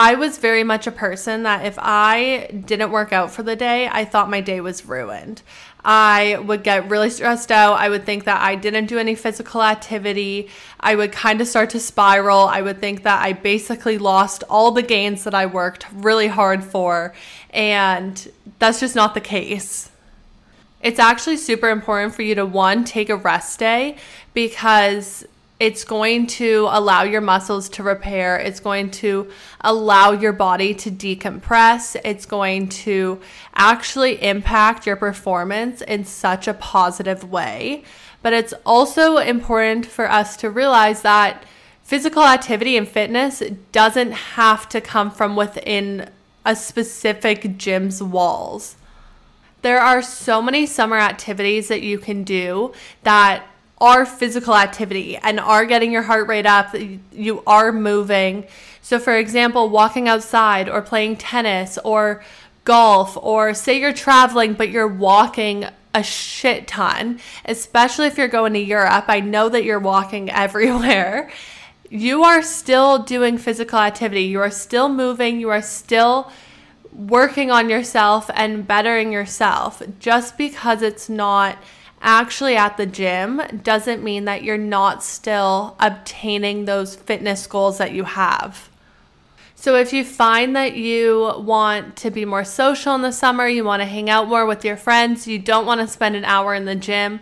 I 0.00 0.14
was 0.14 0.38
very 0.38 0.62
much 0.62 0.86
a 0.86 0.92
person 0.92 1.42
that 1.42 1.66
if 1.66 1.76
I 1.76 2.50
didn't 2.64 2.92
work 2.92 3.12
out 3.12 3.32
for 3.32 3.42
the 3.42 3.56
day, 3.56 3.88
I 3.88 4.04
thought 4.04 4.30
my 4.30 4.40
day 4.40 4.60
was 4.60 4.86
ruined. 4.86 5.42
I 5.84 6.38
would 6.38 6.62
get 6.62 6.88
really 6.88 7.10
stressed 7.10 7.50
out. 7.50 7.80
I 7.80 7.88
would 7.88 8.06
think 8.06 8.22
that 8.24 8.40
I 8.40 8.54
didn't 8.54 8.86
do 8.86 8.98
any 8.98 9.16
physical 9.16 9.60
activity. 9.60 10.50
I 10.78 10.94
would 10.94 11.10
kind 11.10 11.40
of 11.40 11.48
start 11.48 11.70
to 11.70 11.80
spiral. 11.80 12.42
I 12.46 12.62
would 12.62 12.78
think 12.78 13.02
that 13.02 13.24
I 13.24 13.32
basically 13.32 13.98
lost 13.98 14.44
all 14.48 14.70
the 14.70 14.82
gains 14.82 15.24
that 15.24 15.34
I 15.34 15.46
worked 15.46 15.86
really 15.92 16.28
hard 16.28 16.62
for. 16.62 17.12
And 17.50 18.30
that's 18.60 18.78
just 18.78 18.94
not 18.94 19.14
the 19.14 19.20
case. 19.20 19.90
It's 20.80 21.00
actually 21.00 21.38
super 21.38 21.70
important 21.70 22.14
for 22.14 22.22
you 22.22 22.36
to 22.36 22.46
one, 22.46 22.84
take 22.84 23.10
a 23.10 23.16
rest 23.16 23.58
day 23.58 23.96
because 24.32 25.26
it's 25.60 25.82
going 25.82 26.26
to 26.26 26.68
allow 26.70 27.02
your 27.02 27.20
muscles 27.20 27.68
to 27.70 27.82
repair. 27.82 28.36
It's 28.38 28.60
going 28.60 28.90
to 28.92 29.30
allow 29.60 30.12
your 30.12 30.32
body 30.32 30.72
to 30.74 30.90
decompress. 30.90 31.96
It's 32.04 32.26
going 32.26 32.68
to 32.68 33.20
actually 33.54 34.22
impact 34.22 34.86
your 34.86 34.94
performance 34.94 35.82
in 35.82 36.04
such 36.04 36.46
a 36.46 36.54
positive 36.54 37.28
way. 37.28 37.82
But 38.22 38.32
it's 38.32 38.54
also 38.64 39.16
important 39.16 39.86
for 39.86 40.10
us 40.10 40.36
to 40.38 40.50
realize 40.50 41.02
that 41.02 41.44
physical 41.82 42.22
activity 42.22 42.76
and 42.76 42.86
fitness 42.86 43.42
doesn't 43.72 44.12
have 44.12 44.68
to 44.68 44.80
come 44.80 45.10
from 45.10 45.34
within 45.34 46.08
a 46.44 46.54
specific 46.54 47.58
gym's 47.58 48.00
walls. 48.00 48.76
There 49.62 49.80
are 49.80 50.02
so 50.02 50.40
many 50.40 50.66
summer 50.66 50.98
activities 50.98 51.66
that 51.66 51.82
you 51.82 51.98
can 51.98 52.22
do 52.22 52.72
that 53.02 53.44
are 53.80 54.04
physical 54.04 54.54
activity 54.54 55.16
and 55.16 55.38
are 55.38 55.64
getting 55.64 55.92
your 55.92 56.02
heart 56.02 56.28
rate 56.28 56.46
up, 56.46 56.74
you 57.12 57.42
are 57.46 57.72
moving. 57.72 58.46
So, 58.82 58.98
for 58.98 59.16
example, 59.16 59.68
walking 59.68 60.08
outside 60.08 60.68
or 60.68 60.82
playing 60.82 61.16
tennis 61.16 61.78
or 61.84 62.24
golf, 62.64 63.16
or 63.16 63.54
say 63.54 63.80
you're 63.80 63.94
traveling 63.94 64.52
but 64.52 64.68
you're 64.68 64.86
walking 64.86 65.64
a 65.94 66.02
shit 66.02 66.68
ton, 66.68 67.18
especially 67.46 68.06
if 68.06 68.18
you're 68.18 68.28
going 68.28 68.52
to 68.52 68.58
Europe. 68.58 69.04
I 69.08 69.20
know 69.20 69.48
that 69.48 69.64
you're 69.64 69.78
walking 69.78 70.30
everywhere. 70.44 71.30
You 71.90 72.24
are 72.24 72.42
still 72.42 72.98
doing 72.98 73.38
physical 73.38 73.78
activity, 73.78 74.24
you 74.24 74.40
are 74.40 74.50
still 74.50 74.88
moving, 74.90 75.40
you 75.40 75.48
are 75.48 75.62
still 75.62 76.30
working 76.92 77.50
on 77.50 77.70
yourself 77.70 78.28
and 78.34 78.66
bettering 78.66 79.12
yourself 79.12 79.82
just 79.98 80.36
because 80.36 80.82
it's 80.82 81.08
not 81.08 81.56
actually 82.00 82.56
at 82.56 82.76
the 82.76 82.86
gym 82.86 83.42
doesn't 83.62 84.02
mean 84.02 84.24
that 84.24 84.42
you're 84.42 84.58
not 84.58 85.02
still 85.02 85.76
obtaining 85.80 86.64
those 86.64 86.96
fitness 86.96 87.46
goals 87.46 87.78
that 87.78 87.92
you 87.92 88.04
have. 88.04 88.68
So, 89.54 89.74
if 89.74 89.92
you 89.92 90.04
find 90.04 90.54
that 90.54 90.76
you 90.76 91.34
want 91.38 91.96
to 91.96 92.12
be 92.12 92.24
more 92.24 92.44
social 92.44 92.94
in 92.94 93.02
the 93.02 93.10
summer, 93.10 93.48
you 93.48 93.64
want 93.64 93.82
to 93.82 93.86
hang 93.86 94.08
out 94.08 94.28
more 94.28 94.46
with 94.46 94.64
your 94.64 94.76
friends, 94.76 95.26
you 95.26 95.40
don't 95.40 95.66
want 95.66 95.80
to 95.80 95.88
spend 95.88 96.14
an 96.14 96.24
hour 96.24 96.54
in 96.54 96.64
the 96.64 96.76
gym, 96.76 97.18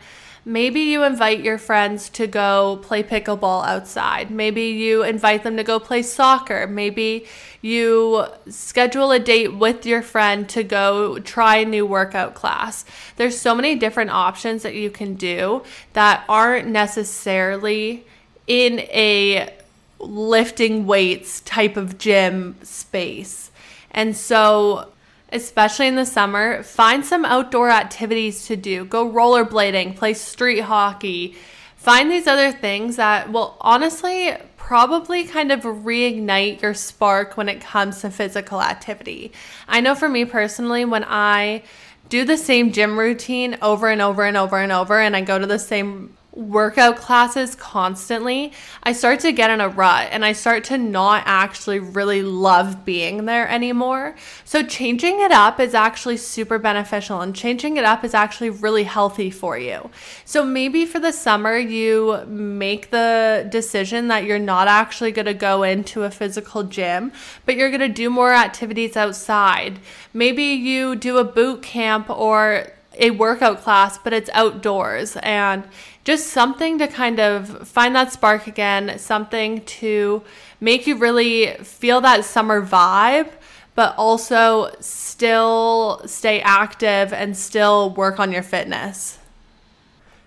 Maybe 0.49 0.83
you 0.83 1.03
invite 1.03 1.43
your 1.43 1.59
friends 1.59 2.09
to 2.11 2.29
go 2.29 2.79
play 2.81 3.03
pickleball 3.03 3.67
outside. 3.67 4.31
Maybe 4.31 4.67
you 4.67 5.03
invite 5.03 5.43
them 5.43 5.57
to 5.57 5.65
go 5.65 5.81
play 5.81 6.03
soccer. 6.03 6.69
Maybe 6.69 7.27
you 7.63 8.27
schedule 8.49 9.11
a 9.11 9.19
date 9.19 9.57
with 9.57 9.85
your 9.85 10.03
friend 10.03 10.49
to 10.51 10.63
go 10.63 11.19
try 11.19 11.57
a 11.57 11.65
new 11.65 11.85
workout 11.85 12.35
class. 12.35 12.85
There's 13.17 13.37
so 13.37 13.57
many 13.57 13.75
different 13.75 14.11
options 14.11 14.63
that 14.63 14.77
you 14.77 14.89
can 14.89 15.17
do 15.17 15.65
that 15.95 16.25
aren't 16.29 16.69
necessarily 16.69 18.07
in 18.47 18.79
a 18.79 19.53
lifting 19.99 20.87
weights 20.87 21.41
type 21.41 21.77
of 21.77 21.99
gym 21.99 22.55
space. 22.63 23.51
And 23.91 24.17
so 24.17 24.93
especially 25.37 25.87
in 25.87 25.95
the 25.95 26.07
summer, 26.07 26.63
find 26.63 27.05
some 27.05 27.25
outdoor 27.25 27.71
activities 27.71 28.47
to 28.47 28.57
do. 28.57 28.85
Go 28.85 29.09
rollerblading, 29.09 29.97
play 29.97 30.15
street 30.15 30.61
hockey. 30.61 31.37
Find 31.77 32.11
these 32.11 32.27
other 32.27 32.51
things 32.51 32.97
that 32.97 33.31
will 33.31 33.57
honestly 33.61 34.37
probably 34.57 35.23
kind 35.23 35.53
of 35.53 35.61
reignite 35.61 36.61
your 36.61 36.75
spark 36.75 37.37
when 37.37 37.49
it 37.49 37.61
comes 37.61 38.01
to 38.01 38.11
physical 38.11 38.61
activity. 38.61 39.31
I 39.69 39.81
know 39.81 39.95
for 39.95 40.09
me 40.09 40.25
personally, 40.25 40.85
when 40.85 41.05
I 41.05 41.63
do 42.09 42.25
the 42.25 42.37
same 42.37 42.73
gym 42.73 42.99
routine 42.99 43.57
over 43.63 43.89
and 43.89 44.03
over 44.03 44.25
and 44.25 44.37
over 44.37 44.59
and 44.59 44.73
over, 44.73 44.99
and 44.99 45.15
I 45.15 45.21
go 45.21 45.39
to 45.39 45.47
the 45.47 45.61
same 45.61 46.17
workout 46.37 46.97
classes 46.97 47.55
constantly, 47.55 48.53
I 48.83 48.93
start 48.93 49.21
to 49.21 49.33
get 49.33 49.51
in 49.51 49.61
a 49.61 49.69
rut 49.69 50.09
and 50.13 50.25
I 50.25 50.33
start 50.33 50.65
to 50.65 50.79
not 50.79 51.23
actually 51.25 51.79
really 51.79 52.23
love 52.23 52.85
being 52.85 53.25
there 53.25 53.49
anymore. 53.49 54.15
So, 54.45 54.63
changing 54.63 55.21
it 55.21 55.33
up 55.33 55.59
is 55.59 55.75
actually 55.75 56.19
super 56.19 56.59
beneficial 56.59 57.23
and 57.23 57.35
changing 57.35 57.79
it 57.79 57.85
up 57.85 58.05
is 58.05 58.13
actually 58.13 58.51
really 58.51 58.85
healthy 58.85 59.31
for 59.31 59.57
you. 59.59 59.91
So, 60.27 60.45
maybe 60.45 60.85
for 60.85 61.01
the 61.01 61.13
summer, 61.13 61.57
you 61.57 62.23
make 62.27 62.91
the 62.91 63.49
decision 63.51 64.09
that 64.09 64.25
you're 64.25 64.39
not 64.39 64.69
actually 64.69 65.13
going 65.13 65.27
to 65.27 65.35
go 65.35 65.63
into 65.63 66.03
a 66.03 66.11
physical 66.11 66.65
gym, 66.65 67.13
but 67.47 67.57
you're 67.57 67.71
going 67.71 67.81
to 67.81 67.89
do 67.89 68.11
more 68.11 68.35
activities 68.35 68.97
outside. 68.97 69.79
Maybe 70.13 70.45
you 70.45 70.97
do 70.97 71.17
a 71.17 71.25
boot 71.25 71.63
camp 71.63 72.11
or 72.11 72.76
a 72.97 73.11
workout 73.11 73.63
class, 73.63 73.99
but 73.99 74.13
it's 74.13 74.31
outdoors 74.33 75.17
and 75.23 75.65
just 76.05 76.29
something 76.29 76.79
to 76.79 76.87
kind 76.87 77.19
of 77.19 77.67
find 77.69 77.95
that 77.97 78.13
spark 78.13 78.47
again, 78.47 78.99
something 78.99 79.65
to 79.65 80.23
make 80.61 80.87
you 80.87 80.97
really 80.97 81.55
feel 81.63 82.01
that 82.01 82.25
summer 82.25 82.65
vibe, 82.65 83.31
but 83.75 83.95
also 83.99 84.75
still 84.81 86.01
stay 86.07 86.41
active 86.41 87.13
and 87.13 87.37
still 87.37 87.91
work 87.91 88.19
on 88.19 88.33
your 88.33 88.43
fitness. 88.43 89.19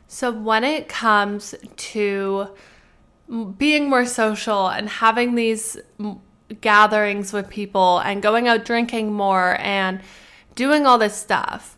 So, 0.08 0.32
when 0.32 0.64
it 0.64 0.90
comes 0.90 1.56
to 1.78 2.50
being 3.58 3.90
more 3.90 4.06
social 4.06 4.68
and 4.68 4.90
having 4.90 5.36
these 5.36 5.78
gatherings 6.62 7.32
with 7.32 7.50
people 7.50 8.00
and 8.00 8.22
going 8.22 8.48
out 8.48 8.66
drinking 8.66 9.14
more 9.14 9.56
and 9.60 10.02
doing 10.56 10.86
all 10.86 10.98
this 10.98 11.16
stuff, 11.16 11.78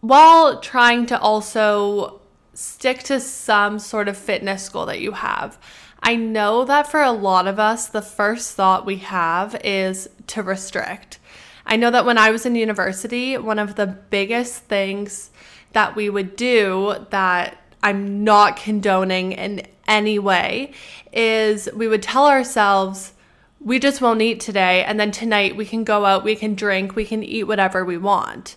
while 0.00 0.60
trying 0.60 1.06
to 1.06 1.18
also 1.18 2.20
stick 2.54 3.02
to 3.04 3.20
some 3.20 3.78
sort 3.78 4.08
of 4.08 4.16
fitness 4.16 4.68
goal 4.68 4.86
that 4.86 5.00
you 5.00 5.12
have. 5.12 5.58
I 6.02 6.16
know 6.16 6.64
that 6.64 6.90
for 6.90 7.02
a 7.02 7.12
lot 7.12 7.46
of 7.46 7.58
us, 7.58 7.88
the 7.88 8.02
first 8.02 8.54
thought 8.54 8.86
we 8.86 8.96
have 8.96 9.60
is 9.64 10.08
to 10.28 10.42
restrict. 10.42 11.18
I 11.66 11.76
know 11.76 11.90
that 11.90 12.06
when 12.06 12.18
I 12.18 12.30
was 12.30 12.46
in 12.46 12.54
university, 12.54 13.36
one 13.36 13.58
of 13.58 13.74
the 13.74 13.86
biggest 13.86 14.64
things 14.64 15.30
that 15.72 15.94
we 15.94 16.08
would 16.08 16.34
do 16.34 17.06
that 17.10 17.58
I'm 17.82 18.24
not 18.24 18.56
condoning 18.56 19.32
in 19.32 19.66
any 19.86 20.18
way 20.18 20.72
is 21.12 21.68
we 21.74 21.88
would 21.88 22.02
tell 22.02 22.26
ourselves, 22.26 23.12
we 23.60 23.78
just 23.78 24.00
won't 24.00 24.22
eat 24.22 24.40
today. 24.40 24.84
And 24.84 24.98
then 24.98 25.10
tonight 25.10 25.56
we 25.56 25.66
can 25.66 25.84
go 25.84 26.04
out, 26.04 26.24
we 26.24 26.36
can 26.36 26.54
drink, 26.54 26.96
we 26.96 27.04
can 27.04 27.22
eat 27.22 27.44
whatever 27.44 27.84
we 27.84 27.98
want. 27.98 28.56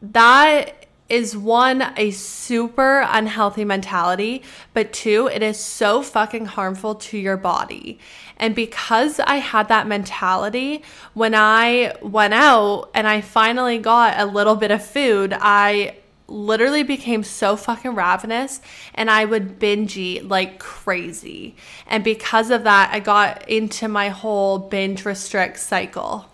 That 0.00 0.86
is 1.08 1.36
one, 1.36 1.82
a 1.96 2.10
super 2.10 3.00
unhealthy 3.08 3.64
mentality, 3.64 4.42
but 4.74 4.92
two, 4.92 5.26
it 5.32 5.42
is 5.42 5.58
so 5.58 6.02
fucking 6.02 6.44
harmful 6.44 6.94
to 6.94 7.16
your 7.16 7.36
body. 7.36 7.98
And 8.36 8.54
because 8.54 9.18
I 9.18 9.36
had 9.36 9.68
that 9.68 9.86
mentality, 9.86 10.82
when 11.14 11.34
I 11.34 11.94
went 12.02 12.34
out 12.34 12.90
and 12.94 13.08
I 13.08 13.22
finally 13.22 13.78
got 13.78 14.18
a 14.18 14.26
little 14.26 14.54
bit 14.54 14.70
of 14.70 14.84
food, 14.84 15.34
I 15.36 15.96
literally 16.28 16.82
became 16.82 17.24
so 17.24 17.56
fucking 17.56 17.94
ravenous 17.94 18.60
and 18.94 19.10
I 19.10 19.24
would 19.24 19.58
binge 19.58 19.96
eat 19.96 20.28
like 20.28 20.58
crazy. 20.58 21.56
And 21.86 22.04
because 22.04 22.50
of 22.50 22.64
that, 22.64 22.90
I 22.92 23.00
got 23.00 23.48
into 23.48 23.88
my 23.88 24.10
whole 24.10 24.58
binge 24.58 25.06
restrict 25.06 25.58
cycle 25.58 26.26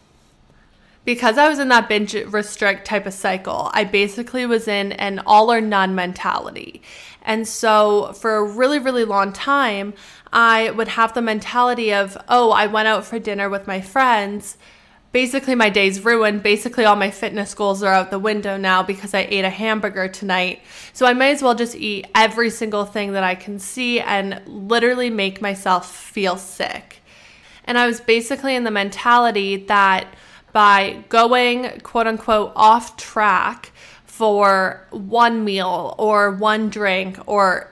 because 1.05 1.37
I 1.37 1.49
was 1.49 1.59
in 1.59 1.69
that 1.69 1.89
binge 1.89 2.15
restrict 2.15 2.87
type 2.87 3.07
of 3.07 3.13
cycle, 3.13 3.71
I 3.73 3.85
basically 3.85 4.47
was 4.47 4.67
in 4.69 4.93
an 4.93 5.21
all 5.27 5.53
or 5.53 5.61
none 5.61 5.95
mentality. 5.95 6.83
And 7.23 7.47
so 7.47 8.13
for 8.15 8.37
a 8.37 8.45
really, 8.45 8.79
really 8.79 9.05
long 9.05 9.33
time, 9.33 9.95
I 10.33 10.71
would 10.71 10.89
have 10.89 11.15
the 11.15 11.23
mentality 11.23 11.93
of, 11.93 12.17
oh, 12.29 12.51
I 12.51 12.67
went 12.67 12.89
out 12.89 13.05
for 13.05 13.19
dinner 13.19 13.49
with 13.49 13.67
my 13.67 13.81
friends. 13.81 14.57
Basically, 15.13 15.55
my 15.55 15.71
day's 15.71 16.05
ruined. 16.05 16.43
Basically, 16.43 16.85
all 16.85 16.97
my 16.97 17.11
fitness 17.11 17.55
goals 17.55 17.83
are 17.83 17.93
out 17.93 18.11
the 18.11 18.19
window 18.19 18.57
now 18.57 18.83
because 18.83 19.15
I 19.15 19.29
ate 19.31 19.45
a 19.45 19.51
hamburger 19.51 20.09
tonight. 20.09 20.61
So 20.93 21.07
I 21.07 21.13
may 21.13 21.31
as 21.31 21.43
well 21.43 21.55
just 21.55 21.77
eat 21.77 22.07
every 22.15 22.51
single 22.51 22.85
thing 22.85 23.13
that 23.13 23.23
I 23.23 23.37
can 23.37 23.59
see 23.59 24.01
and 24.01 24.41
literally 24.47 25.11
make 25.11 25.41
myself 25.41 25.95
feel 25.95 26.37
sick. 26.37 27.01
And 27.65 27.79
I 27.79 27.87
was 27.87 28.01
basically 28.01 28.57
in 28.57 28.65
the 28.65 28.71
mentality 28.71 29.57
that 29.67 30.13
by 30.55 31.05
going 31.09 31.81
quote 31.81 32.07
unquote 32.07 32.53
off 32.55 32.97
track 32.97 33.73
for 34.07 34.87
one 34.91 35.45
meal 35.45 35.97
or 35.99 36.31
one 36.31 36.71
drink 36.71 37.19
or 37.27 37.71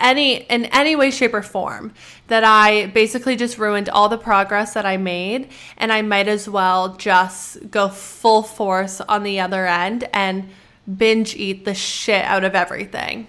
any 0.00 0.36
in 0.44 0.64
any 0.66 0.96
way 0.96 1.10
shape 1.10 1.34
or 1.34 1.42
form 1.42 1.92
that 2.28 2.42
I 2.42 2.86
basically 2.86 3.36
just 3.36 3.58
ruined 3.58 3.90
all 3.90 4.08
the 4.08 4.16
progress 4.16 4.72
that 4.72 4.86
I 4.86 4.96
made 4.96 5.50
and 5.76 5.92
I 5.92 6.00
might 6.00 6.26
as 6.26 6.48
well 6.48 6.96
just 6.96 7.70
go 7.70 7.90
full 7.90 8.42
force 8.42 9.02
on 9.02 9.22
the 9.22 9.38
other 9.38 9.66
end 9.66 10.08
and 10.14 10.48
binge 10.96 11.36
eat 11.36 11.66
the 11.66 11.74
shit 11.74 12.24
out 12.24 12.42
of 12.42 12.54
everything. 12.54 13.26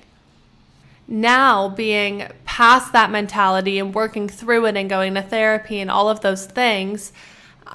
Now, 1.07 1.69
being 1.69 2.27
past 2.45 2.93
that 2.93 3.11
mentality 3.11 3.77
and 3.77 3.93
working 3.93 4.29
through 4.29 4.65
it 4.65 4.77
and 4.77 4.89
going 4.89 5.13
to 5.15 5.21
therapy 5.21 5.79
and 5.81 5.91
all 5.91 6.09
of 6.09 6.21
those 6.21 6.45
things, 6.45 7.11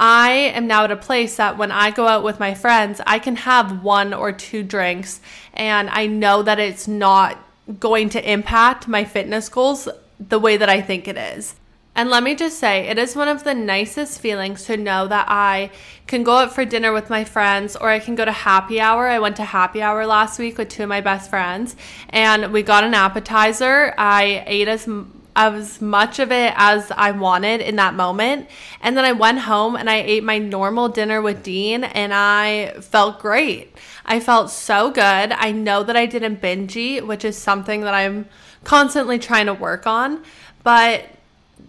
I 0.00 0.30
am 0.30 0.66
now 0.66 0.84
at 0.84 0.90
a 0.90 0.96
place 0.96 1.36
that 1.36 1.58
when 1.58 1.70
I 1.70 1.90
go 1.90 2.08
out 2.08 2.24
with 2.24 2.40
my 2.40 2.54
friends, 2.54 3.02
I 3.06 3.18
can 3.18 3.36
have 3.36 3.84
one 3.84 4.14
or 4.14 4.32
two 4.32 4.62
drinks 4.62 5.20
and 5.52 5.90
I 5.90 6.06
know 6.06 6.42
that 6.42 6.58
it's 6.58 6.88
not 6.88 7.38
going 7.78 8.08
to 8.10 8.32
impact 8.32 8.88
my 8.88 9.04
fitness 9.04 9.50
goals 9.50 9.90
the 10.18 10.38
way 10.38 10.56
that 10.56 10.70
I 10.70 10.80
think 10.80 11.06
it 11.06 11.18
is. 11.18 11.54
And 11.94 12.08
let 12.08 12.22
me 12.22 12.34
just 12.34 12.58
say, 12.58 12.88
it 12.88 12.98
is 12.98 13.14
one 13.14 13.28
of 13.28 13.44
the 13.44 13.52
nicest 13.52 14.20
feelings 14.20 14.64
to 14.64 14.78
know 14.78 15.06
that 15.06 15.26
I 15.28 15.70
can 16.06 16.22
go 16.22 16.36
out 16.36 16.54
for 16.54 16.64
dinner 16.64 16.94
with 16.94 17.10
my 17.10 17.24
friends 17.24 17.76
or 17.76 17.90
I 17.90 17.98
can 17.98 18.14
go 18.14 18.24
to 18.24 18.32
happy 18.32 18.80
hour. 18.80 19.06
I 19.06 19.18
went 19.18 19.36
to 19.36 19.44
happy 19.44 19.82
hour 19.82 20.06
last 20.06 20.38
week 20.38 20.56
with 20.56 20.70
two 20.70 20.84
of 20.84 20.88
my 20.88 21.02
best 21.02 21.28
friends 21.28 21.76
and 22.08 22.54
we 22.54 22.62
got 22.62 22.84
an 22.84 22.94
appetizer. 22.94 23.92
I 23.98 24.44
ate 24.46 24.68
as 24.68 24.88
as 25.36 25.80
much 25.80 26.18
of 26.18 26.32
it 26.32 26.52
as 26.56 26.90
I 26.90 27.12
wanted 27.12 27.60
in 27.60 27.76
that 27.76 27.94
moment. 27.94 28.48
And 28.80 28.96
then 28.96 29.04
I 29.04 29.12
went 29.12 29.40
home 29.40 29.76
and 29.76 29.88
I 29.88 29.96
ate 29.96 30.24
my 30.24 30.38
normal 30.38 30.88
dinner 30.88 31.22
with 31.22 31.42
Dean 31.42 31.84
and 31.84 32.12
I 32.12 32.74
felt 32.80 33.20
great. 33.20 33.74
I 34.04 34.20
felt 34.20 34.50
so 34.50 34.90
good. 34.90 35.02
I 35.32 35.52
know 35.52 35.82
that 35.82 35.96
I 35.96 36.06
didn't 36.06 36.40
binge 36.40 36.76
eat, 36.76 37.06
which 37.06 37.24
is 37.24 37.36
something 37.36 37.82
that 37.82 37.94
I'm 37.94 38.26
constantly 38.64 39.18
trying 39.18 39.46
to 39.46 39.54
work 39.54 39.86
on. 39.86 40.22
But 40.62 41.06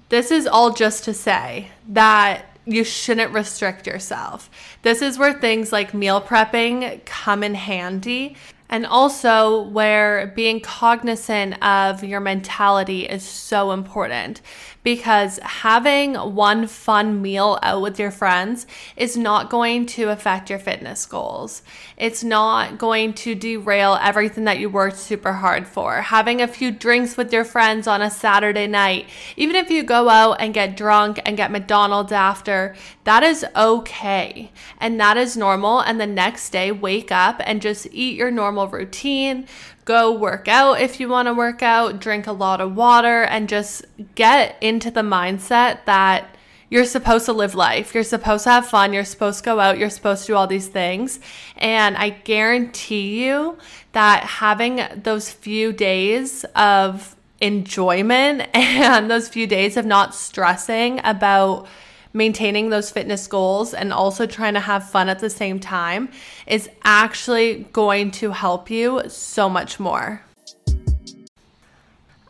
this 0.09 0.31
is 0.31 0.47
all 0.47 0.71
just 0.71 1.03
to 1.05 1.13
say 1.13 1.69
that 1.89 2.45
you 2.65 2.83
shouldn't 2.83 3.33
restrict 3.33 3.87
yourself. 3.87 4.49
This 4.81 5.01
is 5.01 5.17
where 5.17 5.33
things 5.33 5.71
like 5.71 5.93
meal 5.93 6.21
prepping 6.21 7.03
come 7.05 7.43
in 7.43 7.55
handy 7.55 8.35
and 8.71 8.85
also 8.85 9.63
where 9.63 10.27
being 10.27 10.61
cognizant 10.61 11.61
of 11.63 12.03
your 12.03 12.21
mentality 12.21 13.05
is 13.05 13.21
so 13.21 13.71
important 13.71 14.41
because 14.83 15.39
having 15.43 16.15
one 16.15 16.65
fun 16.67 17.21
meal 17.21 17.59
out 17.61 17.81
with 17.81 17.99
your 17.99 18.11
friends 18.11 18.65
is 18.97 19.15
not 19.15 19.49
going 19.49 19.85
to 19.85 20.09
affect 20.09 20.49
your 20.49 20.59
fitness 20.59 21.05
goals. 21.05 21.61
It's 21.97 22.23
not 22.23 22.77
going 22.77 23.13
to 23.13 23.35
derail 23.35 23.97
everything 24.01 24.45
that 24.45 24.59
you 24.59 24.69
worked 24.69 24.97
super 24.97 25.33
hard 25.33 25.67
for. 25.67 26.01
Having 26.01 26.41
a 26.41 26.47
few 26.47 26.71
drinks 26.71 27.15
with 27.15 27.31
your 27.31 27.45
friends 27.45 27.87
on 27.87 28.01
a 28.01 28.09
Saturday 28.09 28.67
night, 28.67 29.07
even 29.37 29.55
if 29.55 29.69
you 29.69 29.83
go 29.83 30.09
out 30.09 30.37
and 30.39 30.53
get 30.53 30.75
drunk 30.75 31.19
and 31.25 31.37
get 31.37 31.51
McDonald's 31.51 32.11
after, 32.11 32.75
that 33.03 33.23
is 33.23 33.45
okay. 33.55 34.51
And 34.79 34.99
that 34.99 35.17
is 35.17 35.37
normal. 35.37 35.81
And 35.81 36.01
the 36.01 36.07
next 36.07 36.49
day, 36.49 36.71
wake 36.71 37.11
up 37.11 37.41
and 37.45 37.61
just 37.61 37.87
eat 37.91 38.17
your 38.17 38.31
normal 38.31 38.67
routine 38.67 39.47
go 39.91 40.09
work 40.09 40.47
out 40.47 40.79
if 40.79 41.01
you 41.01 41.09
want 41.09 41.27
to 41.27 41.33
work 41.33 41.61
out, 41.61 41.99
drink 41.99 42.25
a 42.25 42.31
lot 42.31 42.61
of 42.61 42.77
water, 42.77 43.23
and 43.23 43.49
just 43.49 43.85
get 44.15 44.55
into 44.61 44.89
the 44.89 45.01
mindset 45.01 45.83
that 45.83 46.37
you're 46.69 46.85
supposed 46.85 47.25
to 47.25 47.33
live 47.33 47.55
life. 47.55 47.93
You're 47.93 48.05
supposed 48.05 48.45
to 48.45 48.51
have 48.51 48.65
fun. 48.65 48.93
You're 48.93 49.03
supposed 49.03 49.39
to 49.39 49.43
go 49.43 49.59
out. 49.59 49.77
You're 49.77 49.89
supposed 49.89 50.21
to 50.21 50.27
do 50.27 50.35
all 50.37 50.47
these 50.47 50.69
things. 50.69 51.19
And 51.57 51.97
I 51.97 52.11
guarantee 52.11 53.25
you 53.25 53.57
that 53.91 54.23
having 54.23 54.79
those 54.95 55.29
few 55.29 55.73
days 55.73 56.45
of 56.55 57.17
enjoyment 57.41 58.47
and 58.53 59.11
those 59.11 59.27
few 59.27 59.45
days 59.45 59.75
of 59.75 59.85
not 59.85 60.15
stressing 60.15 61.01
about 61.03 61.67
maintaining 62.13 62.69
those 62.69 62.91
fitness 62.91 63.27
goals 63.27 63.73
and 63.73 63.93
also 63.93 64.25
trying 64.25 64.53
to 64.53 64.59
have 64.59 64.89
fun 64.89 65.09
at 65.09 65.19
the 65.19 65.29
same 65.29 65.59
time 65.59 66.09
is 66.47 66.69
actually 66.83 67.65
going 67.71 68.11
to 68.11 68.31
help 68.31 68.69
you 68.69 69.01
so 69.07 69.49
much 69.49 69.79
more. 69.79 70.21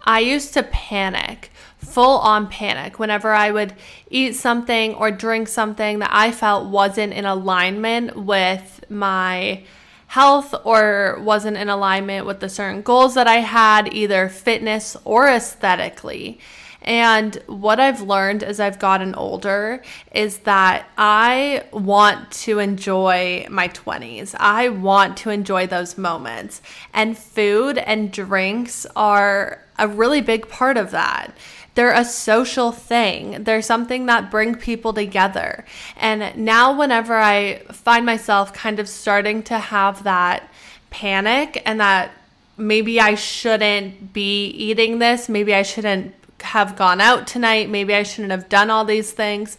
I 0.03 0.19
used 0.19 0.53
to 0.55 0.63
panic, 0.63 1.51
full 1.77 2.17
on 2.19 2.47
panic, 2.47 2.97
whenever 2.97 3.31
I 3.31 3.51
would 3.51 3.73
eat 4.09 4.33
something 4.33 4.95
or 4.95 5.11
drink 5.11 5.47
something 5.47 5.99
that 5.99 6.09
I 6.11 6.31
felt 6.31 6.69
wasn't 6.69 7.13
in 7.13 7.25
alignment 7.25 8.15
with 8.15 8.83
my 8.89 9.63
health 10.07 10.53
or 10.65 11.17
wasn't 11.21 11.55
in 11.55 11.69
alignment 11.69 12.25
with 12.25 12.39
the 12.39 12.49
certain 12.49 12.81
goals 12.81 13.13
that 13.13 13.27
I 13.27 13.37
had, 13.37 13.93
either 13.93 14.27
fitness 14.27 14.97
or 15.05 15.29
aesthetically. 15.29 16.39
And 16.81 17.35
what 17.47 17.79
I've 17.79 18.01
learned 18.01 18.43
as 18.43 18.59
I've 18.59 18.79
gotten 18.79 19.13
older 19.15 19.83
is 20.13 20.39
that 20.39 20.87
I 20.97 21.63
want 21.71 22.31
to 22.31 22.59
enjoy 22.59 23.45
my 23.49 23.67
20s. 23.67 24.35
I 24.39 24.69
want 24.69 25.17
to 25.17 25.29
enjoy 25.29 25.67
those 25.67 25.97
moments. 25.97 26.61
And 26.93 27.17
food 27.17 27.77
and 27.77 28.11
drinks 28.11 28.87
are 28.95 29.61
a 29.77 29.87
really 29.87 30.21
big 30.21 30.49
part 30.49 30.77
of 30.77 30.91
that. 30.91 31.35
They're 31.75 31.93
a 31.93 32.03
social 32.03 32.71
thing. 32.71 33.43
They're 33.43 33.61
something 33.61 34.07
that 34.07 34.29
bring 34.29 34.55
people 34.55 34.91
together. 34.91 35.65
And 35.95 36.35
now 36.35 36.77
whenever 36.77 37.15
I 37.15 37.59
find 37.71 38.05
myself 38.05 38.53
kind 38.53 38.79
of 38.79 38.89
starting 38.89 39.41
to 39.43 39.57
have 39.57 40.03
that 40.03 40.51
panic 40.89 41.61
and 41.65 41.79
that 41.79 42.11
maybe 42.57 42.99
I 42.99 43.15
shouldn't 43.15 44.13
be 44.13 44.47
eating 44.47 44.99
this. 44.99 45.29
Maybe 45.29 45.55
I 45.55 45.63
shouldn't 45.63 46.13
have 46.51 46.75
gone 46.75 46.99
out 46.99 47.27
tonight. 47.27 47.69
Maybe 47.69 47.95
I 47.95 48.03
shouldn't 48.03 48.31
have 48.31 48.49
done 48.49 48.69
all 48.69 48.83
these 48.83 49.11
things. 49.11 49.57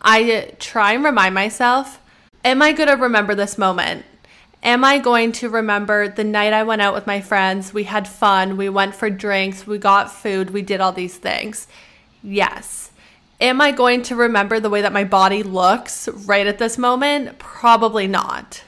I 0.00 0.52
try 0.58 0.92
and 0.92 1.04
remind 1.04 1.34
myself 1.34 1.98
Am 2.44 2.60
I 2.60 2.72
going 2.72 2.88
to 2.88 2.96
remember 2.96 3.36
this 3.36 3.56
moment? 3.56 4.04
Am 4.64 4.84
I 4.84 4.98
going 4.98 5.30
to 5.32 5.48
remember 5.48 6.08
the 6.08 6.24
night 6.24 6.52
I 6.52 6.64
went 6.64 6.82
out 6.82 6.94
with 6.94 7.06
my 7.06 7.20
friends? 7.20 7.72
We 7.72 7.84
had 7.84 8.08
fun. 8.08 8.56
We 8.56 8.68
went 8.68 8.96
for 8.96 9.08
drinks. 9.10 9.64
We 9.64 9.78
got 9.78 10.10
food. 10.10 10.50
We 10.50 10.62
did 10.62 10.80
all 10.80 10.90
these 10.90 11.16
things. 11.16 11.68
Yes. 12.20 12.90
Am 13.40 13.60
I 13.60 13.70
going 13.70 14.02
to 14.02 14.16
remember 14.16 14.58
the 14.58 14.70
way 14.70 14.82
that 14.82 14.92
my 14.92 15.04
body 15.04 15.44
looks 15.44 16.08
right 16.08 16.46
at 16.48 16.58
this 16.58 16.78
moment? 16.78 17.38
Probably 17.38 18.08
not. 18.08 18.64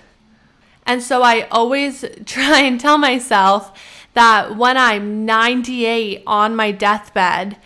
And 0.87 1.03
so 1.03 1.23
I 1.23 1.49
always 1.51 2.05
try 2.27 2.61
and 2.61 2.79
tell 2.79 2.99
myself 2.99 3.77
that 4.15 4.57
when 4.57 4.77
I'm 4.77 5.25
98 5.25 6.23
on 6.27 6.57
my 6.57 6.71
deathbed, 6.71 7.57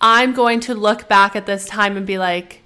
I'm 0.00 0.34
going 0.34 0.60
to 0.60 0.74
look 0.74 1.08
back 1.08 1.34
at 1.36 1.46
this 1.46 1.64
time 1.66 1.96
and 1.96 2.06
be 2.06 2.18
like, 2.18 2.62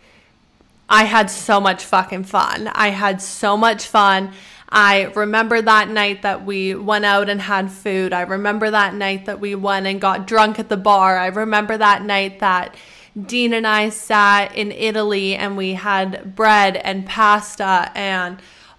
I 0.89 1.05
had 1.05 1.31
so 1.31 1.61
much 1.61 1.85
fucking 1.85 2.25
fun. 2.25 2.69
I 2.69 2.91
had 2.91 3.21
so 3.21 3.57
much 3.57 3.87
fun. 3.87 4.33
I 4.69 5.05
remember 5.15 5.61
that 5.63 5.89
night 5.89 6.23
that 6.23 6.45
we 6.45 6.75
went 6.75 7.05
out 7.05 7.29
and 7.29 7.41
had 7.41 7.71
food. 7.71 8.13
I 8.13 8.23
remember 8.23 8.71
that 8.71 8.95
night 8.95 9.27
that 9.27 9.41
we 9.41 9.55
went 9.55 9.87
and 9.87 10.01
got 10.01 10.27
drunk 10.27 10.59
at 10.59 10.69
the 10.69 10.77
bar. 10.77 11.19
I 11.19 11.27
remember 11.27 11.77
that 11.77 12.03
night 12.03 12.41
that 12.41 12.75
Dean 13.21 13.53
and 13.53 13.67
I 13.67 13.91
sat 13.91 14.55
in 14.55 14.73
Italy 14.73 15.35
and 15.35 15.57
we 15.57 15.75
had 15.75 16.35
bread 16.35 16.77
and 16.77 17.07
pasta 17.07 17.91
and 17.95 18.39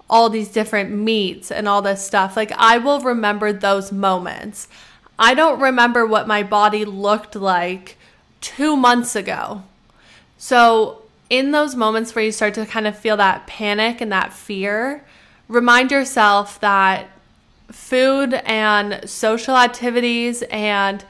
all 0.09 0.29
these 0.29 0.49
different 0.49 0.91
meats 0.91 1.51
and 1.51 1.67
all 1.67 1.81
this 1.81 2.05
stuff. 2.05 2.35
Like, 2.35 2.51
I 2.53 2.77
will 2.77 3.01
remember 3.01 3.51
those 3.51 3.91
moments. 3.91 4.67
I 5.19 5.33
don't 5.33 5.59
remember 5.59 6.05
what 6.05 6.27
my 6.27 6.43
body 6.43 6.85
looked 6.85 7.35
like 7.35 7.97
two 8.39 8.77
months 8.77 9.15
ago. 9.15 9.63
So, 10.37 11.01
in 11.29 11.51
those 11.51 11.75
moments 11.75 12.15
where 12.15 12.23
you 12.23 12.31
start 12.31 12.53
to 12.53 12.65
kind 12.65 12.87
of 12.87 12.97
feel 12.97 13.17
that 13.17 13.47
panic 13.47 13.99
and 13.99 14.11
that 14.11 14.31
fear, 14.31 15.03
remind 15.49 15.91
yourself 15.91 16.59
that 16.61 17.09
food 17.69 18.33
and 18.45 19.09
social 19.09 19.57
activities 19.57 20.41
and 20.43 21.03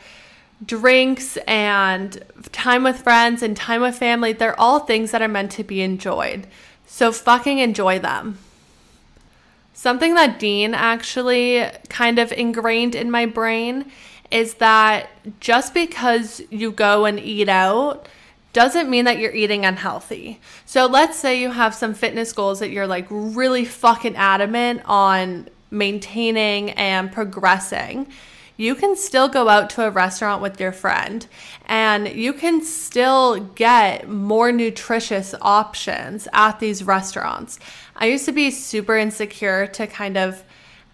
drinks 0.66 1.38
and 1.48 2.24
time 2.52 2.84
with 2.84 3.02
friends 3.02 3.44
and 3.44 3.56
time 3.56 3.82
with 3.82 3.96
family, 3.96 4.34
they're 4.34 4.60
all 4.60 4.80
things 4.80 5.12
that 5.12 5.22
are 5.22 5.28
meant 5.28 5.52
to 5.52 5.64
be 5.64 5.82
enjoyed. 5.82 6.48
So 6.88 7.12
fucking 7.12 7.60
enjoy 7.60 8.00
them. 8.00 8.40
Something 9.78 10.16
that 10.16 10.40
Dean 10.40 10.74
actually 10.74 11.64
kind 11.88 12.18
of 12.18 12.32
ingrained 12.32 12.96
in 12.96 13.12
my 13.12 13.28
brain 13.28 13.92
is 14.32 14.56
that 14.56 15.12
just 15.40 15.76
because 15.76 16.42
you 16.50 16.72
go 16.72 17.06
and 17.06 17.20
eat 17.20 17.48
out 17.48 18.08
doesn't 18.54 18.90
mean 18.90 19.06
that 19.06 19.20
you're 19.20 19.36
eating 19.36 19.66
unhealthy. 19.66 20.42
So 20.66 20.88
let's 20.88 21.16
say 21.16 21.40
you 21.40 21.52
have 21.52 21.76
some 21.76 21.94
fitness 21.94 22.34
goals 22.34 22.58
that 22.58 22.72
you're 22.72 22.88
like 22.88 23.06
really 23.12 23.66
fucking 23.66 24.16
adamant 24.16 24.82
on 24.86 25.48
maintaining 25.70 26.72
and 26.72 27.12
progressing. 27.12 28.08
You 28.60 28.74
can 28.74 28.96
still 28.96 29.28
go 29.28 29.48
out 29.48 29.70
to 29.72 29.86
a 29.86 29.92
restaurant 29.92 30.42
with 30.42 30.60
your 30.60 30.72
friend 30.72 31.28
and 31.68 32.08
you 32.08 32.34
can 32.34 32.64
still 32.64 33.40
get 33.40 34.10
more 34.10 34.52
nutritious 34.52 35.36
options 35.40 36.28
at 36.34 36.60
these 36.60 36.84
restaurants. 36.84 37.60
I 37.98 38.06
used 38.06 38.26
to 38.26 38.32
be 38.32 38.52
super 38.52 38.96
insecure 38.96 39.68
to 39.68 39.88
kind 39.88 40.18
of 40.18 40.44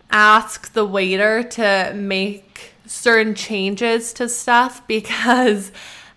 ask 0.10 0.72
the 0.74 0.86
waiter 0.86 1.44
to 1.44 1.92
make 1.96 2.74
certain 2.86 3.36
changes 3.36 4.14
to 4.14 4.30
stuff 4.30 4.88
because 4.88 5.72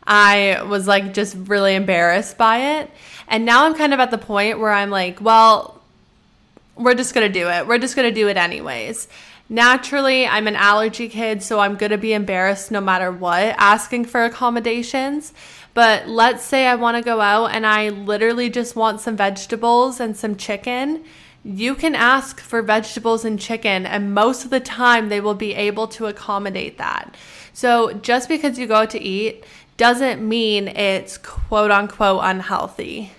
I 0.06 0.62
was 0.62 0.86
like 0.86 1.12
just 1.12 1.36
really 1.36 1.74
embarrassed 1.74 2.38
by 2.38 2.78
it. 2.78 2.90
And 3.26 3.44
now 3.44 3.66
I'm 3.66 3.74
kind 3.74 3.92
of 3.92 3.98
at 3.98 4.12
the 4.12 4.18
point 4.18 4.60
where 4.60 4.70
I'm 4.70 4.90
like, 4.90 5.20
well, 5.20 5.82
we're 6.76 6.94
just 6.94 7.14
going 7.14 7.26
to 7.26 7.32
do 7.32 7.48
it. 7.48 7.66
We're 7.66 7.78
just 7.78 7.96
going 7.96 8.08
to 8.08 8.14
do 8.14 8.28
it 8.28 8.36
anyways. 8.36 9.08
Naturally, 9.48 10.26
I'm 10.26 10.46
an 10.46 10.56
allergy 10.56 11.08
kid, 11.08 11.42
so 11.42 11.58
I'm 11.58 11.76
going 11.76 11.90
to 11.90 11.98
be 11.98 12.12
embarrassed 12.12 12.70
no 12.70 12.80
matter 12.80 13.10
what 13.10 13.54
asking 13.58 14.04
for 14.06 14.24
accommodations. 14.24 15.32
But 15.76 16.08
let's 16.08 16.42
say 16.42 16.66
I 16.66 16.74
want 16.74 16.96
to 16.96 17.02
go 17.02 17.20
out 17.20 17.48
and 17.48 17.66
I 17.66 17.90
literally 17.90 18.48
just 18.48 18.76
want 18.76 19.02
some 19.02 19.14
vegetables 19.14 20.00
and 20.00 20.16
some 20.16 20.34
chicken. 20.34 21.04
You 21.44 21.74
can 21.74 21.94
ask 21.94 22.40
for 22.40 22.62
vegetables 22.62 23.26
and 23.26 23.38
chicken, 23.38 23.84
and 23.84 24.14
most 24.14 24.42
of 24.46 24.50
the 24.50 24.58
time 24.58 25.10
they 25.10 25.20
will 25.20 25.34
be 25.34 25.54
able 25.54 25.86
to 25.88 26.06
accommodate 26.06 26.78
that. 26.78 27.14
So 27.52 27.92
just 27.92 28.26
because 28.26 28.58
you 28.58 28.66
go 28.66 28.76
out 28.76 28.90
to 28.92 29.02
eat 29.02 29.44
doesn't 29.76 30.26
mean 30.26 30.68
it's 30.68 31.18
quote 31.18 31.70
unquote 31.70 32.20
unhealthy. 32.22 33.12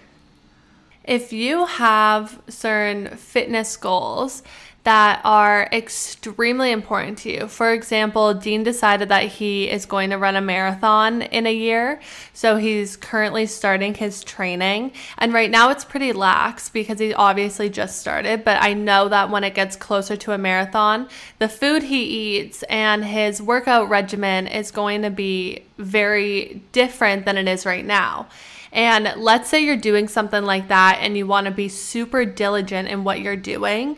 If 1.04 1.32
you 1.32 1.67
have 1.67 2.41
certain 2.50 3.17
fitness 3.17 3.78
goals 3.78 4.41
that 4.88 5.19
are 5.26 5.67
extremely 5.73 6.71
important 6.71 7.17
to 7.17 7.30
you. 7.30 7.47
For 7.50 7.73
example, 7.73 8.34
Dean 8.34 8.63
decided 8.63 9.10
that 9.10 9.26
he 9.26 9.69
is 9.69 9.86
going 9.86 10.12
to 10.12 10.17
run 10.17 10.38
a 10.38 10.41
marathon 10.41 11.23
in 11.23 11.45
a 11.45 11.54
year. 11.54 12.00
So 12.32 12.56
he's 12.56 12.95
currently 12.95 13.47
starting 13.47 13.93
his 13.93 14.23
training. 14.23 14.93
And 15.17 15.34
right 15.34 15.52
now 15.52 15.71
it's 15.71 15.84
pretty 15.84 16.13
lax 16.13 16.69
because 16.69 17.00
he 17.00 17.13
obviously 17.13 17.69
just 17.69 18.00
started. 18.00 18.45
But 18.45 18.63
I 18.63 18.76
know 18.76 19.10
that 19.10 19.30
when 19.30 19.43
it 19.43 19.56
gets 19.56 19.76
closer 19.76 20.15
to 20.15 20.32
a 20.32 20.38
marathon, 20.38 21.10
the 21.39 21.50
food 21.50 21.84
he 21.84 22.38
eats 22.38 22.63
and 22.69 23.04
his 23.04 23.41
workout 23.41 23.89
regimen 23.89 24.47
is 24.47 24.71
going 24.71 25.02
to 25.02 25.10
be 25.10 25.65
very 25.78 26.62
different 26.71 27.26
than 27.26 27.36
it 27.36 27.50
is 27.50 27.65
right 27.65 27.84
now. 27.84 28.30
And 28.71 29.13
let's 29.17 29.50
say 29.50 29.65
you're 29.65 29.76
doing 29.76 30.08
something 30.08 30.43
like 30.43 30.69
that 30.69 31.00
and 31.02 31.17
you 31.17 31.28
want 31.28 31.45
to 31.45 31.52
be 31.52 31.67
super 31.67 32.23
diligent 32.23 32.88
in 32.88 33.04
what 33.04 33.19
you're 33.19 33.36
doing 33.36 33.97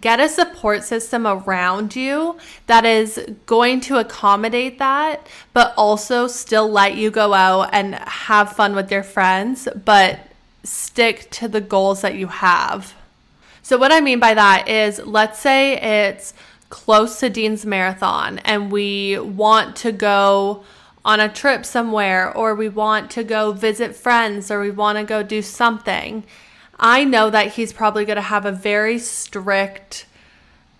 get 0.00 0.20
a 0.20 0.28
support 0.28 0.84
system 0.84 1.26
around 1.26 1.96
you 1.96 2.36
that 2.66 2.84
is 2.84 3.24
going 3.46 3.80
to 3.82 3.98
accommodate 3.98 4.78
that, 4.78 5.26
but 5.52 5.74
also 5.76 6.26
still 6.26 6.68
let 6.68 6.96
you 6.96 7.10
go 7.10 7.34
out 7.34 7.70
and 7.72 7.94
have 7.94 8.52
fun 8.52 8.74
with 8.74 8.90
your 8.90 9.02
friends, 9.02 9.68
but 9.84 10.20
stick 10.64 11.28
to 11.30 11.48
the 11.48 11.60
goals 11.60 12.02
that 12.02 12.14
you 12.14 12.26
have. 12.26 12.94
So, 13.62 13.76
what 13.76 13.92
I 13.92 14.00
mean 14.00 14.20
by 14.20 14.34
that 14.34 14.68
is, 14.68 14.98
let's 15.04 15.38
say 15.38 15.76
it's 15.76 16.34
close 16.70 17.20
to 17.20 17.30
Dean's 17.30 17.64
Marathon 17.64 18.38
and 18.40 18.70
we 18.70 19.18
want 19.18 19.76
to 19.76 19.92
go 19.92 20.64
on 21.04 21.20
a 21.20 21.28
trip 21.28 21.64
somewhere, 21.64 22.30
or 22.36 22.54
we 22.54 22.68
want 22.68 23.10
to 23.12 23.24
go 23.24 23.52
visit 23.52 23.96
friends, 23.96 24.50
or 24.50 24.60
we 24.60 24.70
want 24.70 24.98
to 24.98 25.04
go 25.04 25.22
do 25.22 25.40
something 25.40 26.22
I 26.78 27.04
know 27.04 27.30
that 27.30 27.54
he's 27.54 27.72
probably 27.72 28.04
going 28.04 28.16
to 28.16 28.22
have 28.22 28.46
a 28.46 28.52
very 28.52 28.98
strict 28.98 30.06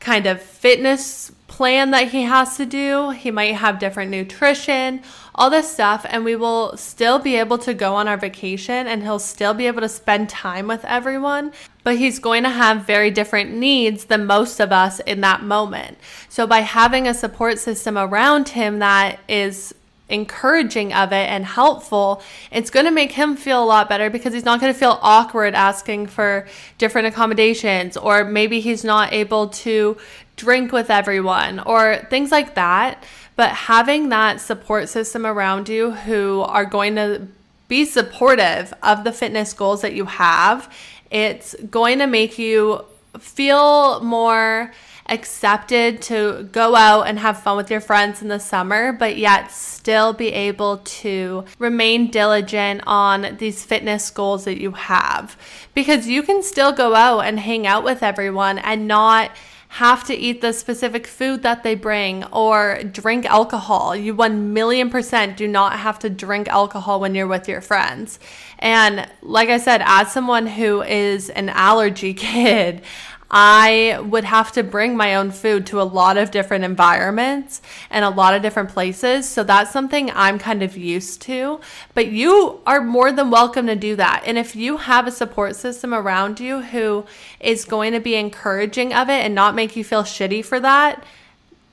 kind 0.01 0.27
of 0.27 0.41
fitness 0.41 1.33
plan 1.49 1.91
that 1.91 2.09
he 2.09 2.23
has 2.23 2.57
to 2.57 2.67
do. 2.67 3.11
He 3.11 3.31
might 3.33 3.57
have 3.57 3.81
different 3.81 4.11
nutrition, 4.11 5.03
all 5.35 5.51
this 5.51 5.73
stuff, 5.73 6.07
and 6.09 6.25
we 6.25 6.37
will 6.37 6.77
still 6.77 7.19
be 7.19 7.37
able 7.37 7.59
to 7.59 7.75
go 7.75 7.97
on 7.97 8.07
our 8.07 8.17
vacation 8.17 8.87
and 8.87 9.03
he'll 9.03 9.19
still 9.19 9.55
be 9.55 9.67
able 9.67 9.81
to 9.81 9.89
spend 9.89 10.29
time 10.29 10.69
with 10.69 10.85
everyone. 10.85 11.53
But 11.83 11.97
he's 11.97 12.19
going 12.19 12.45
to 12.45 12.51
have 12.51 12.87
very 12.87 13.11
different 13.11 13.53
needs 13.53 14.05
than 14.05 14.27
most 14.27 14.61
of 14.61 14.71
us 14.71 15.01
in 15.01 15.21
that 15.23 15.43
moment. 15.43 15.99
So, 16.29 16.47
by 16.47 16.61
having 16.61 17.09
a 17.09 17.15
support 17.15 17.59
system 17.59 17.97
around 17.97 18.51
him 18.51 18.79
that 18.79 19.19
is 19.27 19.75
encouraging 20.09 20.93
of 20.93 21.13
it 21.13 21.29
and 21.29 21.45
helpful, 21.45 22.23
it's 22.51 22.71
going 22.71 22.87
to 22.87 22.93
make 22.93 23.13
him 23.13 23.37
feel 23.37 23.63
a 23.63 23.67
lot 23.67 23.89
better 23.89 24.09
because 24.11 24.33
he's 24.33 24.45
not 24.45 24.61
going 24.61 24.73
to 24.73 24.79
feel 24.79 24.99
awkward 25.03 25.55
asking 25.55 26.07
for 26.07 26.47
different 26.79 27.09
accommodations, 27.09 27.97
or 27.97 28.25
maybe 28.25 28.61
he's 28.61 28.85
not 28.85 29.13
able 29.13 29.49
to 29.49 29.97
drink 30.37 30.73
with 30.73 30.91
everyone, 30.91 31.61
or 31.61 32.07
things 32.11 32.31
like 32.31 32.55
that. 32.55 33.05
But 33.37 33.51
having 33.51 34.09
that 34.09 34.41
support 34.41 34.89
system 34.89 35.27
around 35.27 35.69
you 35.69 35.93
who 35.93 36.41
are 36.41 36.65
going 36.65 36.97
to 36.97 37.29
be 37.69 37.85
supportive 37.85 38.73
of 38.83 39.05
the 39.05 39.13
fitness 39.13 39.53
goals 39.53 39.83
that 39.83 39.93
you 39.93 40.07
have, 40.07 40.73
it's 41.11 41.55
going 41.71 41.99
to 41.99 42.07
make 42.07 42.39
you 42.39 42.85
feel 43.19 44.01
more 44.01 44.73
accepted 45.09 46.03
to 46.03 46.49
go 46.53 46.75
out 46.75 47.03
and 47.03 47.19
have 47.19 47.43
fun 47.43 47.57
with 47.57 47.71
your 47.71 47.81
friends 47.81 48.23
in 48.23 48.29
the 48.29 48.39
summer, 48.39 48.93
but 48.93 49.17
yet 49.17 49.51
still 49.51 50.13
be 50.13 50.29
able 50.29 50.79
to 50.79 51.45
remain 51.59 52.11
diligent 52.11 52.83
on 52.87 53.37
these 53.39 53.65
fitness 53.65 54.11
goals 54.11 54.45
that 54.45 54.61
you 54.61 54.73
have. 54.73 55.37
Because 55.75 56.07
you 56.07 56.23
can 56.23 56.43
still 56.43 56.73
go 56.73 56.95
out 56.95 57.21
and 57.21 57.41
hang 57.41 57.67
out 57.67 57.85
with 57.85 58.03
everyone 58.03 58.59
and 58.59 58.87
not 58.87 59.31
have 59.69 60.03
to 60.05 60.15
eat 60.15 60.41
the 60.41 60.53
specific 60.53 61.07
food 61.07 61.43
that 61.43 61.63
they 61.63 61.75
bring 61.75 62.25
or 62.27 62.81
drink 62.85 63.27
alcohol. 63.27 63.95
You 63.95 64.15
1 64.15 64.53
million 64.55 64.89
percent 64.89 65.37
do 65.37 65.47
not 65.47 65.75
have 65.75 65.99
to 66.01 66.11
drink 66.11 66.49
alcohol 66.49 67.01
when 67.01 67.15
you're 67.15 67.27
with 67.27 67.49
your 67.49 67.61
friends. 67.61 68.19
And 68.59 69.09
like 69.21 69.51
I 69.51 69.59
said, 69.59 69.83
as 69.85 70.11
someone 70.11 70.47
who 70.47 70.83
is 70.83 71.29
an 71.31 71.51
allergy 71.51 72.15
kid, 72.15 72.83
I 73.31 74.01
would 74.03 74.25
have 74.25 74.53
to 74.53 74.63
bring 74.63 74.97
my 74.97 75.15
own 75.15 75.31
food 75.31 75.67
to 75.67 75.81
a 75.81 75.85
lot 75.85 76.17
of 76.17 76.31
different 76.31 76.65
environments 76.65 77.61
and 77.91 78.05
a 78.05 78.11
lot 78.11 78.35
of 78.35 78.41
different 78.41 78.71
places. 78.71 79.29
So 79.29 79.45
that's 79.45 79.71
something 79.71 80.11
I'm 80.13 80.39
kind 80.39 80.63
of 80.63 80.77
used 80.77 81.21
to. 81.23 81.61
But 81.95 82.09
you 82.09 82.61
are 82.67 82.81
more 82.81 83.13
than 83.13 83.31
welcome 83.31 83.67
to 83.67 83.77
do 83.77 83.97
that. 83.97 84.23
And 84.27 84.39
if 84.39 84.57
you 84.57 84.79
have 84.79 85.07
a 85.07 85.13
support 85.13 85.57
system 85.57 85.93
around 85.93 86.41
you 86.41 86.63
who 86.63 87.05
is 87.39 87.67
going 87.67 87.93
to 87.93 88.01
be 88.01 88.15
encouraging 88.15 88.95
of 88.95 89.11
it 89.11 89.25
and 89.25 89.35
not 89.35 89.55
make 89.55 89.77
you 89.77 89.85
feel 89.85 90.05
shitty 90.05 90.43
for 90.45 90.59
that, 90.61 91.05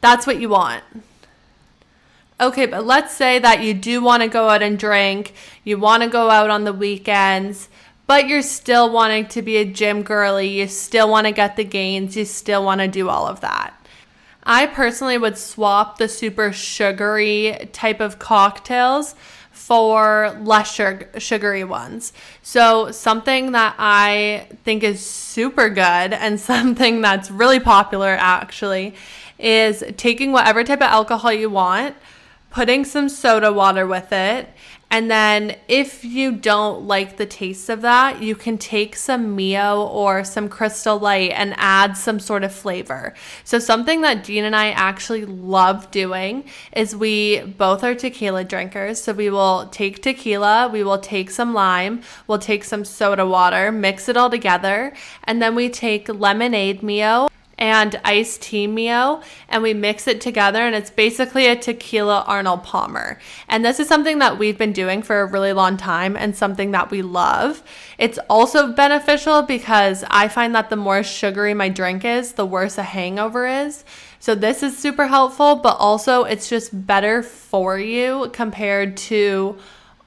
that's 0.01 0.27
what 0.27 0.39
you 0.41 0.49
want. 0.49 0.83
Okay, 2.39 2.65
but 2.65 2.85
let's 2.85 3.13
say 3.13 3.39
that 3.39 3.63
you 3.63 3.73
do 3.73 4.03
want 4.03 4.21
to 4.21 4.27
go 4.27 4.49
out 4.49 4.61
and 4.61 4.77
drink, 4.77 5.33
you 5.63 5.77
want 5.77 6.03
to 6.03 6.09
go 6.09 6.29
out 6.29 6.49
on 6.49 6.65
the 6.65 6.73
weekends, 6.73 7.69
but 8.07 8.27
you're 8.27 8.41
still 8.41 8.91
wanting 8.91 9.27
to 9.27 9.41
be 9.41 9.57
a 9.57 9.65
gym 9.65 10.03
girly, 10.03 10.47
you 10.47 10.67
still 10.67 11.09
want 11.09 11.27
to 11.27 11.33
get 11.33 11.55
the 11.55 11.63
gains, 11.63 12.15
you 12.15 12.25
still 12.25 12.63
want 12.63 12.81
to 12.81 12.87
do 12.87 13.09
all 13.09 13.27
of 13.27 13.41
that. 13.41 13.73
I 14.43 14.67
personally 14.67 15.17
would 15.17 15.37
swap 15.37 15.97
the 15.97 16.07
super 16.07 16.53
sugary 16.53 17.69
type 17.73 17.99
of 17.99 18.19
cocktails 18.19 19.15
for 19.51 20.37
less 20.43 20.79
sugary 21.17 21.63
ones. 21.63 22.13
So, 22.43 22.91
something 22.91 23.53
that 23.53 23.75
I 23.79 24.47
think 24.63 24.83
is 24.83 25.03
super 25.03 25.69
good 25.69 25.79
and 25.81 26.39
something 26.39 27.01
that's 27.01 27.31
really 27.31 27.59
popular 27.59 28.15
actually 28.19 28.93
is 29.39 29.83
taking 29.97 30.31
whatever 30.31 30.63
type 30.63 30.79
of 30.79 30.89
alcohol 30.89 31.33
you 31.33 31.49
want 31.49 31.95
putting 32.55 32.85
some 32.85 33.09
soda 33.09 33.51
water 33.51 33.85
with 33.85 34.13
it. 34.13 34.47
And 34.91 35.11
then, 35.11 35.57
if 35.67 36.05
you 36.05 36.31
don't 36.31 36.87
like 36.87 37.17
the 37.17 37.25
taste 37.25 37.69
of 37.69 37.81
that, 37.81 38.21
you 38.21 38.35
can 38.35 38.57
take 38.57 38.95
some 38.95 39.35
Mio 39.35 39.81
or 39.81 40.23
some 40.23 40.47
Crystal 40.47 40.97
Light 40.97 41.31
and 41.31 41.53
add 41.57 41.97
some 41.97 42.19
sort 42.19 42.43
of 42.43 42.53
flavor. 42.53 43.13
So, 43.43 43.59
something 43.59 44.01
that 44.01 44.23
Dean 44.23 44.45
and 44.45 44.55
I 44.55 44.69
actually 44.69 45.25
love 45.25 45.91
doing 45.91 46.45
is 46.71 46.95
we 46.95 47.41
both 47.41 47.83
are 47.83 47.95
tequila 47.95 48.43
drinkers. 48.43 49.01
So, 49.01 49.11
we 49.11 49.29
will 49.29 49.67
take 49.67 50.01
tequila, 50.01 50.69
we 50.71 50.83
will 50.83 50.99
take 50.99 51.29
some 51.29 51.53
lime, 51.53 52.01
we'll 52.27 52.39
take 52.39 52.63
some 52.63 52.85
soda 52.85 53.25
water, 53.25 53.71
mix 53.71 54.07
it 54.07 54.15
all 54.15 54.29
together, 54.29 54.93
and 55.25 55.41
then 55.41 55.55
we 55.55 55.67
take 55.67 56.07
lemonade 56.07 56.83
Mio 56.83 57.27
and 57.57 57.99
iced 58.03 58.41
tea 58.41 58.67
Mio, 58.67 59.21
and 59.47 59.63
we 59.63 59.73
mix 59.73 60.07
it 60.07 60.21
together, 60.21 60.59
and 60.59 60.75
it's 60.75 60.89
basically 60.89 61.47
a 61.47 61.55
tequila 61.55 62.23
Arnold 62.27 62.63
Palmer. 62.63 63.19
And 63.47 63.63
this 63.63 63.79
is 63.79 63.87
something 63.87 64.19
that 64.19 64.37
we've 64.37 64.57
been 64.57 64.73
doing 64.73 65.01
for 65.01 65.21
a 65.21 65.25
really 65.25 65.53
long 65.53 65.77
time 65.77 66.17
and 66.17 66.35
something 66.35 66.71
that 66.71 66.91
we 66.91 67.01
love. 67.01 67.63
It's 67.97 68.19
also 68.29 68.73
beneficial 68.73 69.41
because 69.41 70.03
I 70.09 70.27
find 70.27 70.53
that 70.55 70.69
the 70.69 70.75
more 70.75 71.03
sugary 71.03 71.53
my 71.53 71.69
drink 71.69 72.03
is, 72.03 72.33
the 72.33 72.45
worse 72.45 72.77
a 72.77 72.83
hangover 72.83 73.47
is. 73.47 73.85
So 74.19 74.35
this 74.35 74.63
is 74.63 74.77
super 74.77 75.07
helpful, 75.07 75.55
but 75.55 75.77
also 75.77 76.23
it's 76.23 76.49
just 76.49 76.87
better 76.87 77.21
for 77.21 77.77
you 77.77 78.29
compared 78.33 78.97
to 78.97 79.57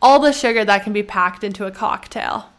all 0.03 0.21
the 0.21 0.33
sugar 0.33 0.65
that 0.65 0.85
can 0.85 0.93
be 0.93 1.03
packed 1.03 1.45
into 1.45 1.67
a 1.67 1.71
cocktail. 1.71 2.51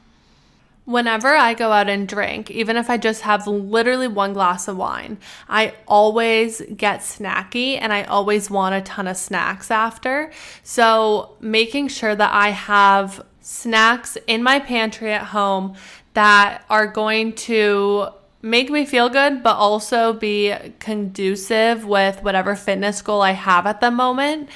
Whenever 0.89 1.35
I 1.35 1.53
go 1.53 1.71
out 1.71 1.87
and 1.87 2.07
drink, 2.07 2.49
even 2.49 2.75
if 2.75 2.89
I 2.89 2.97
just 2.97 3.21
have 3.21 3.45
literally 3.45 4.07
one 4.07 4.33
glass 4.33 4.67
of 4.67 4.75
wine, 4.75 5.19
I 5.47 5.75
always 5.87 6.63
get 6.75 7.01
snacky 7.01 7.77
and 7.79 7.93
I 7.93 8.05
always 8.05 8.49
want 8.49 8.73
a 8.73 8.81
ton 8.81 9.07
of 9.07 9.15
snacks 9.15 9.69
after. 9.69 10.31
So, 10.63 11.35
making 11.39 11.89
sure 11.89 12.15
that 12.15 12.33
I 12.33 12.49
have 12.49 13.23
snacks 13.39 14.17
in 14.25 14.41
my 14.41 14.57
pantry 14.57 15.13
at 15.13 15.27
home 15.27 15.75
that 16.15 16.65
are 16.71 16.87
going 16.87 17.33
to 17.33 18.07
make 18.41 18.71
me 18.71 18.83
feel 18.83 19.09
good, 19.09 19.43
but 19.43 19.57
also 19.57 20.13
be 20.13 20.55
conducive 20.79 21.85
with 21.85 22.23
whatever 22.23 22.55
fitness 22.55 23.03
goal 23.03 23.21
I 23.21 23.33
have 23.33 23.67
at 23.67 23.79
the 23.79 23.91
moment 23.91 24.49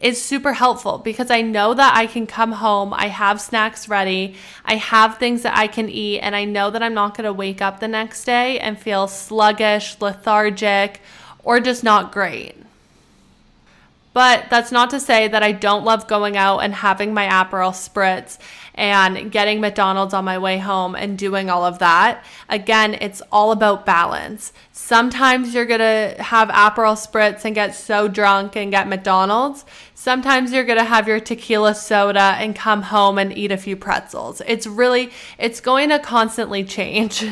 is 0.00 0.20
super 0.20 0.52
helpful 0.52 0.98
because 0.98 1.30
I 1.30 1.40
know 1.40 1.74
that 1.74 1.96
I 1.96 2.06
can 2.06 2.26
come 2.26 2.52
home, 2.52 2.92
I 2.92 3.08
have 3.08 3.40
snacks 3.40 3.88
ready, 3.88 4.36
I 4.64 4.76
have 4.76 5.18
things 5.18 5.42
that 5.42 5.56
I 5.56 5.66
can 5.66 5.88
eat, 5.88 6.20
and 6.20 6.36
I 6.36 6.44
know 6.44 6.70
that 6.70 6.82
I'm 6.82 6.94
not 6.94 7.16
going 7.16 7.24
to 7.24 7.32
wake 7.32 7.62
up 7.62 7.80
the 7.80 7.88
next 7.88 8.24
day 8.24 8.58
and 8.58 8.78
feel 8.78 9.08
sluggish, 9.08 9.96
lethargic, 10.00 11.00
or 11.42 11.60
just 11.60 11.84
not 11.84 12.12
great. 12.12 12.56
But 14.14 14.48
that's 14.48 14.70
not 14.70 14.90
to 14.90 15.00
say 15.00 15.26
that 15.26 15.42
I 15.42 15.50
don't 15.50 15.84
love 15.84 16.06
going 16.06 16.36
out 16.36 16.60
and 16.60 16.72
having 16.72 17.12
my 17.12 17.26
Aperol 17.26 17.72
spritz 17.72 18.38
and 18.76 19.30
getting 19.30 19.60
McDonald's 19.60 20.14
on 20.14 20.24
my 20.24 20.38
way 20.38 20.58
home 20.58 20.94
and 20.94 21.18
doing 21.18 21.50
all 21.50 21.64
of 21.64 21.80
that. 21.80 22.24
Again, 22.48 22.94
it's 23.00 23.20
all 23.32 23.50
about 23.50 23.84
balance. 23.84 24.52
Sometimes 24.72 25.52
you're 25.52 25.66
going 25.66 25.80
to 25.80 26.22
have 26.22 26.48
Aperol 26.48 26.94
spritz 26.94 27.44
and 27.44 27.56
get 27.56 27.74
so 27.74 28.06
drunk 28.06 28.56
and 28.56 28.70
get 28.70 28.88
McDonald's. 28.88 29.64
Sometimes 29.96 30.52
you're 30.52 30.64
going 30.64 30.78
to 30.78 30.84
have 30.84 31.08
your 31.08 31.18
tequila 31.18 31.74
soda 31.74 32.36
and 32.38 32.54
come 32.54 32.82
home 32.82 33.18
and 33.18 33.36
eat 33.36 33.50
a 33.50 33.56
few 33.56 33.76
pretzels. 33.76 34.40
It's 34.46 34.66
really 34.66 35.10
it's 35.38 35.60
going 35.60 35.88
to 35.88 35.98
constantly 35.98 36.62
change. 36.62 37.26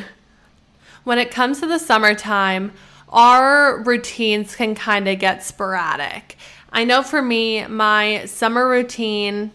when 1.04 1.18
it 1.18 1.30
comes 1.30 1.60
to 1.60 1.66
the 1.66 1.78
summertime, 1.78 2.72
our 3.08 3.82
routines 3.82 4.56
can 4.56 4.74
kind 4.74 5.06
of 5.06 5.18
get 5.18 5.44
sporadic. 5.44 6.36
I 6.72 6.84
know 6.84 7.02
for 7.02 7.20
me, 7.20 7.66
my 7.66 8.24
summer 8.24 8.66
routine, 8.66 9.50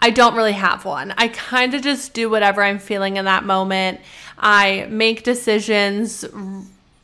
I 0.00 0.08
don't 0.08 0.34
really 0.34 0.52
have 0.52 0.86
one. 0.86 1.12
I 1.18 1.28
kind 1.28 1.74
of 1.74 1.82
just 1.82 2.14
do 2.14 2.30
whatever 2.30 2.62
I'm 2.62 2.78
feeling 2.78 3.18
in 3.18 3.26
that 3.26 3.44
moment. 3.44 4.00
I 4.38 4.86
make 4.88 5.22
decisions 5.22 6.24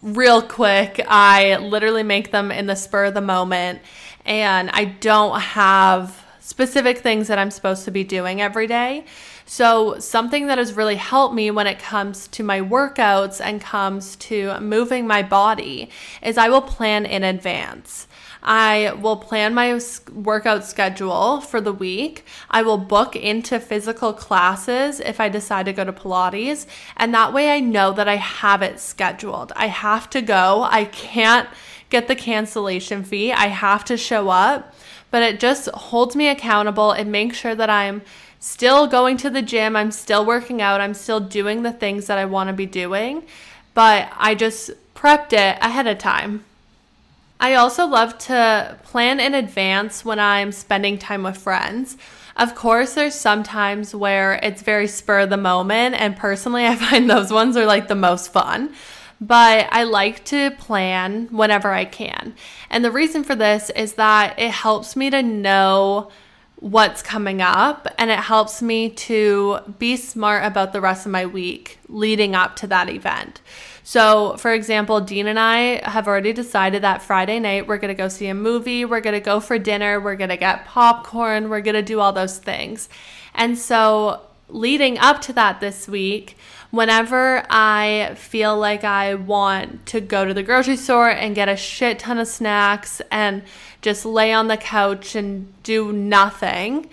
real 0.03 0.41
quick. 0.41 1.05
I 1.07 1.57
literally 1.57 2.03
make 2.03 2.31
them 2.31 2.51
in 2.51 2.67
the 2.67 2.77
spur 2.77 3.05
of 3.05 3.15
the 3.15 3.21
moment. 3.21 3.81
And 4.25 4.71
I 4.71 4.87
don't 4.87 5.39
have 5.39 6.25
specific 6.41 6.99
things 6.99 7.29
that 7.29 7.39
I'm 7.39 7.51
supposed 7.51 7.85
to 7.85 7.91
be 7.91 8.05
doing 8.05 8.41
every 8.41 8.67
day. 8.67 9.05
So, 9.49 9.99
something 10.01 10.49
that 10.49 10.59
has 10.59 10.73
really 10.73 10.97
helped 10.97 11.33
me 11.33 11.53
when 11.53 11.69
it 11.69 11.79
comes 11.79 12.27
to 12.29 12.43
my 12.43 12.61
workouts 12.61 13.41
and 13.41 13.61
comes 13.61 14.17
to 14.17 14.59
moving 14.59 15.07
my 15.07 15.23
body 15.23 15.91
is 16.21 16.37
I 16.37 16.49
will 16.49 16.63
plan 16.63 17.07
in 17.07 17.23
advance. 17.23 18.06
I 18.47 18.93
will 18.93 19.17
plan 19.17 19.55
my 19.55 19.81
workout 20.15 20.65
schedule 20.65 21.41
for 21.41 21.61
the 21.61 21.73
week. 21.73 22.25
I 22.49 22.63
will 22.63 22.79
book 22.79 23.17
into 23.17 23.59
physical 23.59 24.13
classes 24.13 25.01
if 25.01 25.19
I 25.19 25.29
decide 25.29 25.67
to 25.67 25.73
go 25.73 25.85
to 25.85 25.93
Pilates. 25.93 26.67
And 26.97 27.13
that 27.13 27.33
way 27.33 27.51
I 27.51 27.59
know 27.59 27.93
that 27.93 28.09
I 28.09 28.17
have 28.17 28.63
it 28.63 28.79
scheduled. 28.79 29.53
I 29.57 29.67
have 29.67 30.09
to 30.11 30.23
go. 30.23 30.63
I 30.63 30.85
can't 30.85 31.49
get 31.91 32.07
the 32.07 32.15
cancellation 32.15 33.03
fee. 33.03 33.33
I 33.33 33.49
have 33.49 33.85
to 33.87 33.97
show 33.97 34.29
up. 34.29 34.73
But 35.11 35.25
it 35.25 35.41
just 35.41 35.69
holds 35.71 36.15
me 36.15 36.29
accountable. 36.29 36.93
It 36.93 37.07
makes 37.07 37.37
sure 37.37 37.57
that 37.57 37.71
I'm 37.71 38.03
still 38.39 38.87
going 38.87 39.17
to 39.19 39.31
the 39.31 39.43
gym. 39.43 39.75
I'm 39.75 39.91
still 39.91 40.25
working 40.25 40.63
out. 40.63 40.81
I'm 40.81 40.95
still 40.95 41.19
doing 41.19 41.65
the 41.65 41.73
things 41.73 42.07
that 42.07 42.19
I 42.19 42.27
want 42.27 42.49
to 42.49 42.53
be 42.53 42.67
doing. 42.67 43.25
But 43.75 44.09
I 44.17 44.37
just 44.37 44.71
prepped 44.95 45.33
it 45.33 45.59
ahead 45.61 45.89
of 45.89 45.99
time. 45.99 46.45
I 47.39 47.55
also 47.55 47.87
love 47.87 48.17
to 48.19 48.79
plan 48.83 49.21
in 49.21 49.35
advance 49.35 50.05
when 50.05 50.19
I'm 50.19 50.53
spending 50.53 50.99
time 50.99 51.23
with 51.23 51.37
friends. 51.37 51.97
Of 52.37 52.55
course, 52.55 52.95
there's 52.95 53.15
some 53.15 53.43
times 53.43 53.95
where 53.95 54.35
it's 54.43 54.63
very 54.63 54.87
spur 54.87 55.21
of 55.21 55.31
the 55.31 55.37
moment, 55.37 55.95
and 55.97 56.17
personally, 56.17 56.67
I 56.67 56.77
find 56.77 57.09
those 57.09 57.33
ones 57.33 57.57
are 57.57 57.67
like 57.67 57.89
the 57.89 57.95
most 57.95 58.33
fun. 58.33 58.75
But 59.19 59.69
I 59.71 59.85
like 59.85 60.27
to 60.27 60.51
plan 60.53 61.29
whenever 61.31 61.71
I 61.71 61.87
can. 61.87 62.35
And 62.69 62.85
the 62.85 62.91
reason 62.91 63.25
for 63.25 63.35
this 63.35 63.71
is 63.71 63.95
that 63.95 64.39
it 64.39 64.51
helps 64.51 64.95
me 64.95 65.09
to 65.09 65.23
know 65.23 66.11
what's 66.57 67.03
coming 67.03 67.41
up 67.41 67.87
and 67.99 68.11
it 68.11 68.19
helps 68.19 68.63
me 68.63 68.89
to 68.89 69.59
be 69.79 69.97
smart 69.97 70.45
about 70.45 70.73
the 70.73 70.81
rest 70.81 71.07
of 71.07 71.13
my 71.13 71.25
week 71.25 71.79
leading 71.89 72.35
up 72.35 72.57
to 72.57 72.67
that 72.67 72.89
event. 72.89 73.41
So, 73.89 74.37
for 74.39 74.53
example, 74.53 75.01
Dean 75.01 75.29
and 75.29 75.39
I 75.39 75.89
have 75.89 76.09
already 76.09 76.33
decided 76.33 76.83
that 76.83 77.03
Friday 77.03 77.39
night 77.39 77.69
we're 77.69 77.79
going 77.79 77.95
to 77.95 77.95
go 77.95 78.09
see 78.09 78.27
a 78.27 78.35
movie, 78.35 78.85
we're 78.85 79.01
going 79.01 79.15
to 79.15 79.21
go 79.21 79.39
for 79.39 79.61
dinner, 79.61 80.01
we're 80.01 80.17
going 80.17 80.31
to 80.31 80.37
get 80.37 80.65
popcorn, 80.65 81.49
we're 81.49 81.61
going 81.61 81.77
to 81.77 81.83
do 81.83 82.01
all 82.01 82.13
those 82.13 82.37
things. 82.37 82.89
And 83.33 83.57
so, 83.57 84.23
leading 84.49 84.99
up 84.99 85.21
to 85.23 85.33
that 85.35 85.61
this 85.61 85.87
week, 85.87 86.37
whenever 86.73 87.45
I 87.49 88.17
feel 88.17 88.59
like 88.59 88.83
I 88.83 89.15
want 89.15 89.87
to 89.87 90.01
go 90.01 90.25
to 90.25 90.35
the 90.35 90.43
grocery 90.43 90.77
store 90.77 91.09
and 91.09 91.37
get 91.37 91.49
a 91.49 91.57
shit 91.57 92.01
ton 92.01 92.19
of 92.19 92.27
snacks 92.27 93.01
and 93.13 93.45
just 93.83 94.05
lay 94.05 94.33
on 94.33 94.49
the 94.49 94.57
couch 94.57 95.15
and 95.15 95.63
do 95.63 95.93
nothing, 95.93 96.91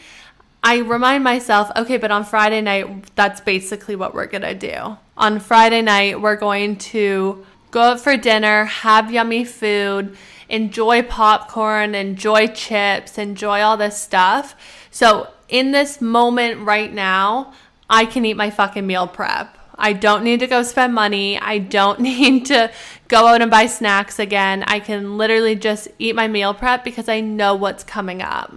I 0.63 0.77
remind 0.77 1.25
myself, 1.25 1.69
okay, 1.75 1.97
but 1.97 2.09
on 2.09 2.23
Friday 2.23 2.61
night, 2.61 3.13
that's 3.15 3.41
basically 3.41 3.97
what 3.97 4.13
we're 4.13 4.27
going 4.27 4.43
to 4.43 4.55
do. 4.55 4.97
On 5.17 5.39
Friday 5.39 5.81
night, 5.81 6.21
we're 6.21 6.37
going 6.37 6.77
to 6.77 7.45
go 7.71 7.81
out 7.81 7.99
for 7.99 8.15
dinner, 8.15 8.63
have 8.65 9.11
yummy 9.11 9.43
food, 9.43 10.15
enjoy 10.47 11.03
popcorn, 11.03 11.95
enjoy 11.95 12.47
chips, 12.47 13.17
enjoy 13.17 13.59
all 13.59 13.75
this 13.75 13.99
stuff. 13.99 14.55
So, 14.89 15.29
in 15.49 15.71
this 15.71 15.99
moment 15.99 16.65
right 16.65 16.91
now, 16.91 17.53
I 17.89 18.05
can 18.05 18.25
eat 18.25 18.37
my 18.37 18.49
fucking 18.49 18.87
meal 18.87 19.07
prep. 19.07 19.57
I 19.75 19.91
don't 19.91 20.23
need 20.23 20.39
to 20.39 20.47
go 20.47 20.63
spend 20.63 20.93
money. 20.93 21.37
I 21.37 21.57
don't 21.57 21.99
need 22.11 22.45
to 22.45 22.71
go 23.09 23.27
out 23.27 23.41
and 23.41 23.51
buy 23.51 23.65
snacks 23.65 24.17
again. 24.17 24.63
I 24.65 24.79
can 24.79 25.17
literally 25.17 25.55
just 25.55 25.89
eat 25.99 26.15
my 26.15 26.29
meal 26.29 26.53
prep 26.53 26.85
because 26.85 27.09
I 27.09 27.19
know 27.19 27.53
what's 27.53 27.83
coming 27.83 28.21
up. 28.21 28.53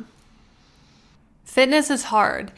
Fitness 1.46 1.88
is 1.90 2.04
hard. 2.04 2.52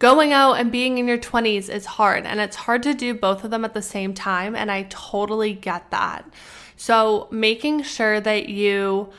Going 0.00 0.32
out 0.32 0.54
and 0.54 0.72
being 0.72 0.98
in 0.98 1.06
your 1.06 1.18
20s 1.18 1.68
is 1.68 1.86
hard, 1.86 2.26
and 2.26 2.40
it's 2.40 2.56
hard 2.56 2.82
to 2.82 2.94
do 2.94 3.14
both 3.14 3.44
of 3.44 3.50
them 3.50 3.64
at 3.64 3.74
the 3.74 3.82
same 3.82 4.12
time. 4.12 4.56
And 4.56 4.72
I 4.72 4.86
totally 4.88 5.52
get 5.52 5.90
that. 5.92 6.28
So, 6.76 7.28
making 7.30 7.84
sure 7.84 8.20
that 8.20 8.48
you 8.48 9.10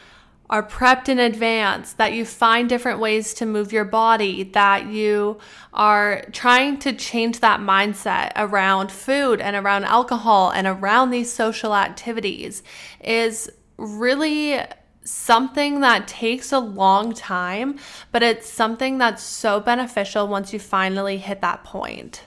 are 0.49 0.61
prepped 0.61 1.07
in 1.07 1.17
advance, 1.17 1.93
that 1.93 2.13
you 2.13 2.25
find 2.25 2.67
different 2.67 2.99
ways 2.99 3.33
to 3.35 3.45
move 3.45 3.71
your 3.71 3.85
body, 3.85 4.43
that 4.43 4.87
you 4.87 5.37
are 5.73 6.23
trying 6.33 6.77
to 6.79 6.93
change 6.93 7.39
that 7.39 7.59
mindset 7.59 8.31
around 8.35 8.91
food 8.91 9.39
and 9.39 9.55
around 9.55 9.85
alcohol 9.85 10.51
and 10.51 10.67
around 10.67 11.09
these 11.09 11.31
social 11.31 11.73
activities 11.73 12.61
is 13.03 13.49
really 13.77 14.61
something 15.05 15.79
that 15.79 16.07
takes 16.07 16.51
a 16.51 16.59
long 16.59 17.13
time, 17.13 17.79
but 18.11 18.23
it's 18.23 18.49
something 18.49 18.97
that's 18.97 19.23
so 19.23 19.59
beneficial 19.59 20.27
once 20.27 20.51
you 20.51 20.59
finally 20.59 21.17
hit 21.17 21.41
that 21.41 21.63
point. 21.63 22.23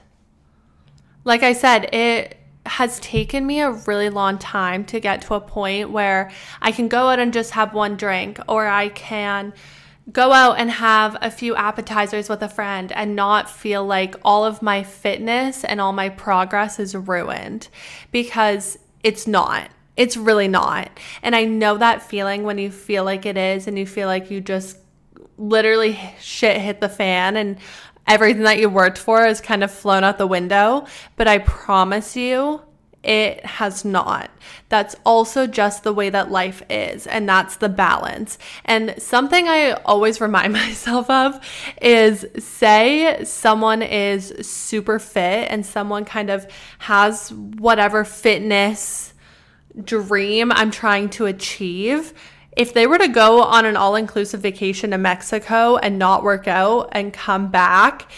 Like 1.24 1.42
I 1.42 1.52
said, 1.52 1.92
it 1.92 2.38
has 2.64 3.00
taken 3.00 3.46
me 3.46 3.60
a 3.60 3.70
really 3.70 4.10
long 4.10 4.38
time 4.38 4.84
to 4.84 5.00
get 5.00 5.22
to 5.22 5.34
a 5.34 5.40
point 5.40 5.90
where 5.90 6.30
I 6.62 6.72
can 6.72 6.88
go 6.88 7.08
out 7.08 7.18
and 7.18 7.32
just 7.32 7.50
have 7.52 7.74
one 7.74 7.96
drink, 7.96 8.38
or 8.48 8.66
I 8.66 8.88
can 8.88 9.52
go 10.12 10.32
out 10.32 10.58
and 10.58 10.70
have 10.70 11.16
a 11.20 11.30
few 11.30 11.54
appetizers 11.54 12.28
with 12.28 12.42
a 12.42 12.48
friend 12.48 12.92
and 12.92 13.14
not 13.14 13.50
feel 13.50 13.84
like 13.84 14.14
all 14.24 14.44
of 14.44 14.62
my 14.62 14.82
fitness 14.82 15.64
and 15.64 15.80
all 15.80 15.92
my 15.92 16.08
progress 16.08 16.78
is 16.78 16.94
ruined 16.94 17.68
because 18.10 18.78
it's 19.02 19.26
not. 19.26 19.70
It's 19.98 20.16
really 20.16 20.46
not. 20.46 20.90
And 21.24 21.34
I 21.34 21.44
know 21.44 21.76
that 21.76 22.02
feeling 22.02 22.44
when 22.44 22.56
you 22.56 22.70
feel 22.70 23.02
like 23.02 23.26
it 23.26 23.37
is 23.37 23.66
and 23.66 23.76
you 23.76 23.84
feel 23.84 24.06
like 24.06 24.30
you 24.30 24.40
just 24.40 24.78
literally 25.37 25.98
shit 26.20 26.61
hit 26.61 26.80
the 26.80 26.88
fan 26.88 27.37
and 27.37 27.58
everything 28.06 28.44
that 28.44 28.61
you 28.61 28.68
worked 28.68 28.96
for 28.96 29.26
is 29.26 29.40
kind 29.40 29.64
of 29.64 29.72
flown 29.72 30.04
out 30.04 30.16
the 30.16 30.26
window. 30.26 30.87
But 31.16 31.26
I 31.26 31.38
promise 31.38 32.16
you, 32.16 32.62
it 33.02 33.44
has 33.44 33.84
not. 33.84 34.30
That's 34.68 34.94
also 35.04 35.48
just 35.48 35.82
the 35.82 35.92
way 35.92 36.11
that 36.11 36.30
life 36.30 36.62
is, 36.70 37.06
and 37.06 37.28
that's 37.28 37.56
the 37.56 37.68
balance. 37.68 38.38
And 38.64 38.94
something 38.98 39.48
I 39.48 39.72
always 39.84 40.20
remind 40.20 40.52
myself 40.52 41.11
of 41.11 41.40
is 41.82 42.24
say 42.38 43.24
someone 43.24 43.82
is 43.82 44.32
super 44.46 45.00
fit 45.00 45.48
and 45.50 45.66
someone 45.66 46.04
kind 46.04 46.30
of 46.30 46.46
has 46.78 47.32
whatever 47.32 48.04
fitness 48.04 49.14
dream 49.82 50.52
I'm 50.52 50.70
trying 50.70 51.10
to 51.10 51.26
achieve 51.26 52.14
if 52.58 52.74
they 52.74 52.88
were 52.88 52.98
to 52.98 53.06
go 53.06 53.42
on 53.42 53.64
an 53.64 53.76
all 53.76 53.94
inclusive 53.94 54.40
vacation 54.40 54.90
to 54.90 54.98
Mexico 54.98 55.76
and 55.76 55.96
not 55.96 56.24
work 56.24 56.48
out 56.48 56.88
and 56.90 57.12
come 57.12 57.52
back, 57.52 58.10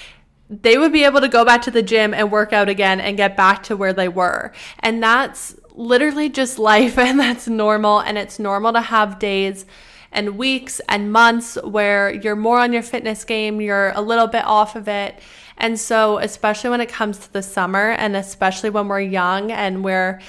they 0.48 0.78
would 0.78 0.92
be 0.92 1.04
able 1.04 1.20
to 1.20 1.28
go 1.28 1.44
back 1.44 1.60
to 1.62 1.70
the 1.70 1.82
gym 1.82 2.14
and 2.14 2.32
work 2.32 2.54
out 2.54 2.70
again 2.70 3.00
and 3.00 3.18
get 3.18 3.36
back 3.36 3.62
to 3.64 3.76
where 3.76 3.92
they 3.92 4.08
were. 4.08 4.52
And 4.78 5.02
that's 5.02 5.54
literally 5.74 6.30
just 6.30 6.58
life 6.58 6.98
and 6.98 7.20
that's 7.20 7.48
normal. 7.48 8.00
And 8.00 8.16
it's 8.16 8.38
normal 8.38 8.72
to 8.72 8.80
have 8.80 9.18
days 9.18 9.66
and 10.10 10.38
weeks 10.38 10.80
and 10.88 11.12
months 11.12 11.56
where 11.62 12.10
you're 12.12 12.34
more 12.34 12.58
on 12.58 12.72
your 12.72 12.82
fitness 12.82 13.24
game, 13.24 13.60
you're 13.60 13.92
a 13.94 14.00
little 14.00 14.26
bit 14.26 14.44
off 14.44 14.74
of 14.74 14.88
it. 14.88 15.20
And 15.58 15.78
so, 15.78 16.18
especially 16.18 16.70
when 16.70 16.80
it 16.80 16.88
comes 16.88 17.18
to 17.18 17.32
the 17.32 17.42
summer, 17.42 17.90
and 17.90 18.16
especially 18.16 18.70
when 18.70 18.88
we're 18.88 19.00
young 19.00 19.52
and 19.52 19.84
we're 19.84 20.20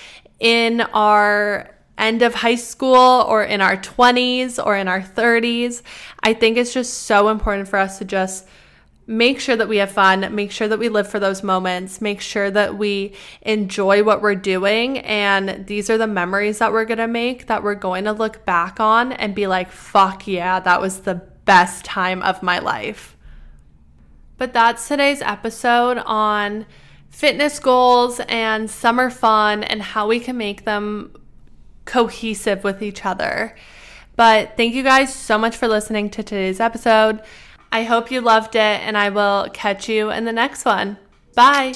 in 0.41 0.81
our 0.81 1.69
end 1.99 2.23
of 2.23 2.33
high 2.33 2.55
school 2.55 3.25
or 3.27 3.43
in 3.43 3.61
our 3.61 3.77
20s 3.77 4.63
or 4.63 4.75
in 4.75 4.87
our 4.87 5.01
30s. 5.01 5.83
I 6.23 6.33
think 6.33 6.57
it's 6.57 6.73
just 6.73 7.03
so 7.03 7.29
important 7.29 7.69
for 7.69 7.77
us 7.77 7.99
to 7.99 8.05
just 8.05 8.47
make 9.05 9.39
sure 9.39 9.55
that 9.55 9.67
we 9.67 9.77
have 9.77 9.91
fun, 9.91 10.33
make 10.33 10.51
sure 10.51 10.67
that 10.67 10.79
we 10.79 10.89
live 10.89 11.07
for 11.07 11.19
those 11.19 11.43
moments, 11.43 12.01
make 12.01 12.21
sure 12.21 12.49
that 12.49 12.75
we 12.75 13.13
enjoy 13.43 14.03
what 14.03 14.21
we're 14.21 14.35
doing. 14.35 14.97
And 14.99 15.67
these 15.67 15.91
are 15.91 15.97
the 15.97 16.07
memories 16.07 16.57
that 16.57 16.71
we're 16.71 16.85
going 16.85 16.97
to 16.97 17.07
make 17.07 17.45
that 17.45 17.61
we're 17.61 17.75
going 17.75 18.05
to 18.05 18.11
look 18.11 18.45
back 18.45 18.79
on 18.79 19.11
and 19.11 19.35
be 19.35 19.45
like, 19.45 19.71
fuck 19.71 20.27
yeah, 20.27 20.59
that 20.61 20.81
was 20.81 21.01
the 21.01 21.15
best 21.45 21.85
time 21.85 22.23
of 22.23 22.41
my 22.41 22.57
life. 22.57 23.15
But 24.37 24.53
that's 24.53 24.87
today's 24.87 25.21
episode 25.21 25.99
on 25.99 26.65
fitness 27.21 27.59
goals 27.59 28.19
and 28.27 28.67
summer 28.67 29.11
fun 29.11 29.63
and 29.63 29.79
how 29.79 30.07
we 30.07 30.19
can 30.19 30.35
make 30.35 30.65
them 30.65 31.15
cohesive 31.85 32.63
with 32.63 32.81
each 32.81 33.05
other. 33.05 33.55
But 34.15 34.57
thank 34.57 34.73
you 34.73 34.81
guys 34.81 35.13
so 35.13 35.37
much 35.37 35.55
for 35.55 35.67
listening 35.67 36.09
to 36.09 36.23
today's 36.23 36.59
episode. 36.59 37.21
I 37.71 37.83
hope 37.83 38.09
you 38.09 38.21
loved 38.21 38.55
it, 38.55 38.81
and 38.81 38.97
I 38.97 39.09
will 39.09 39.49
catch 39.53 39.87
you 39.87 40.09
in 40.09 40.25
the 40.25 40.33
next 40.33 40.65
one. 40.65 40.97
Bye. 41.35 41.75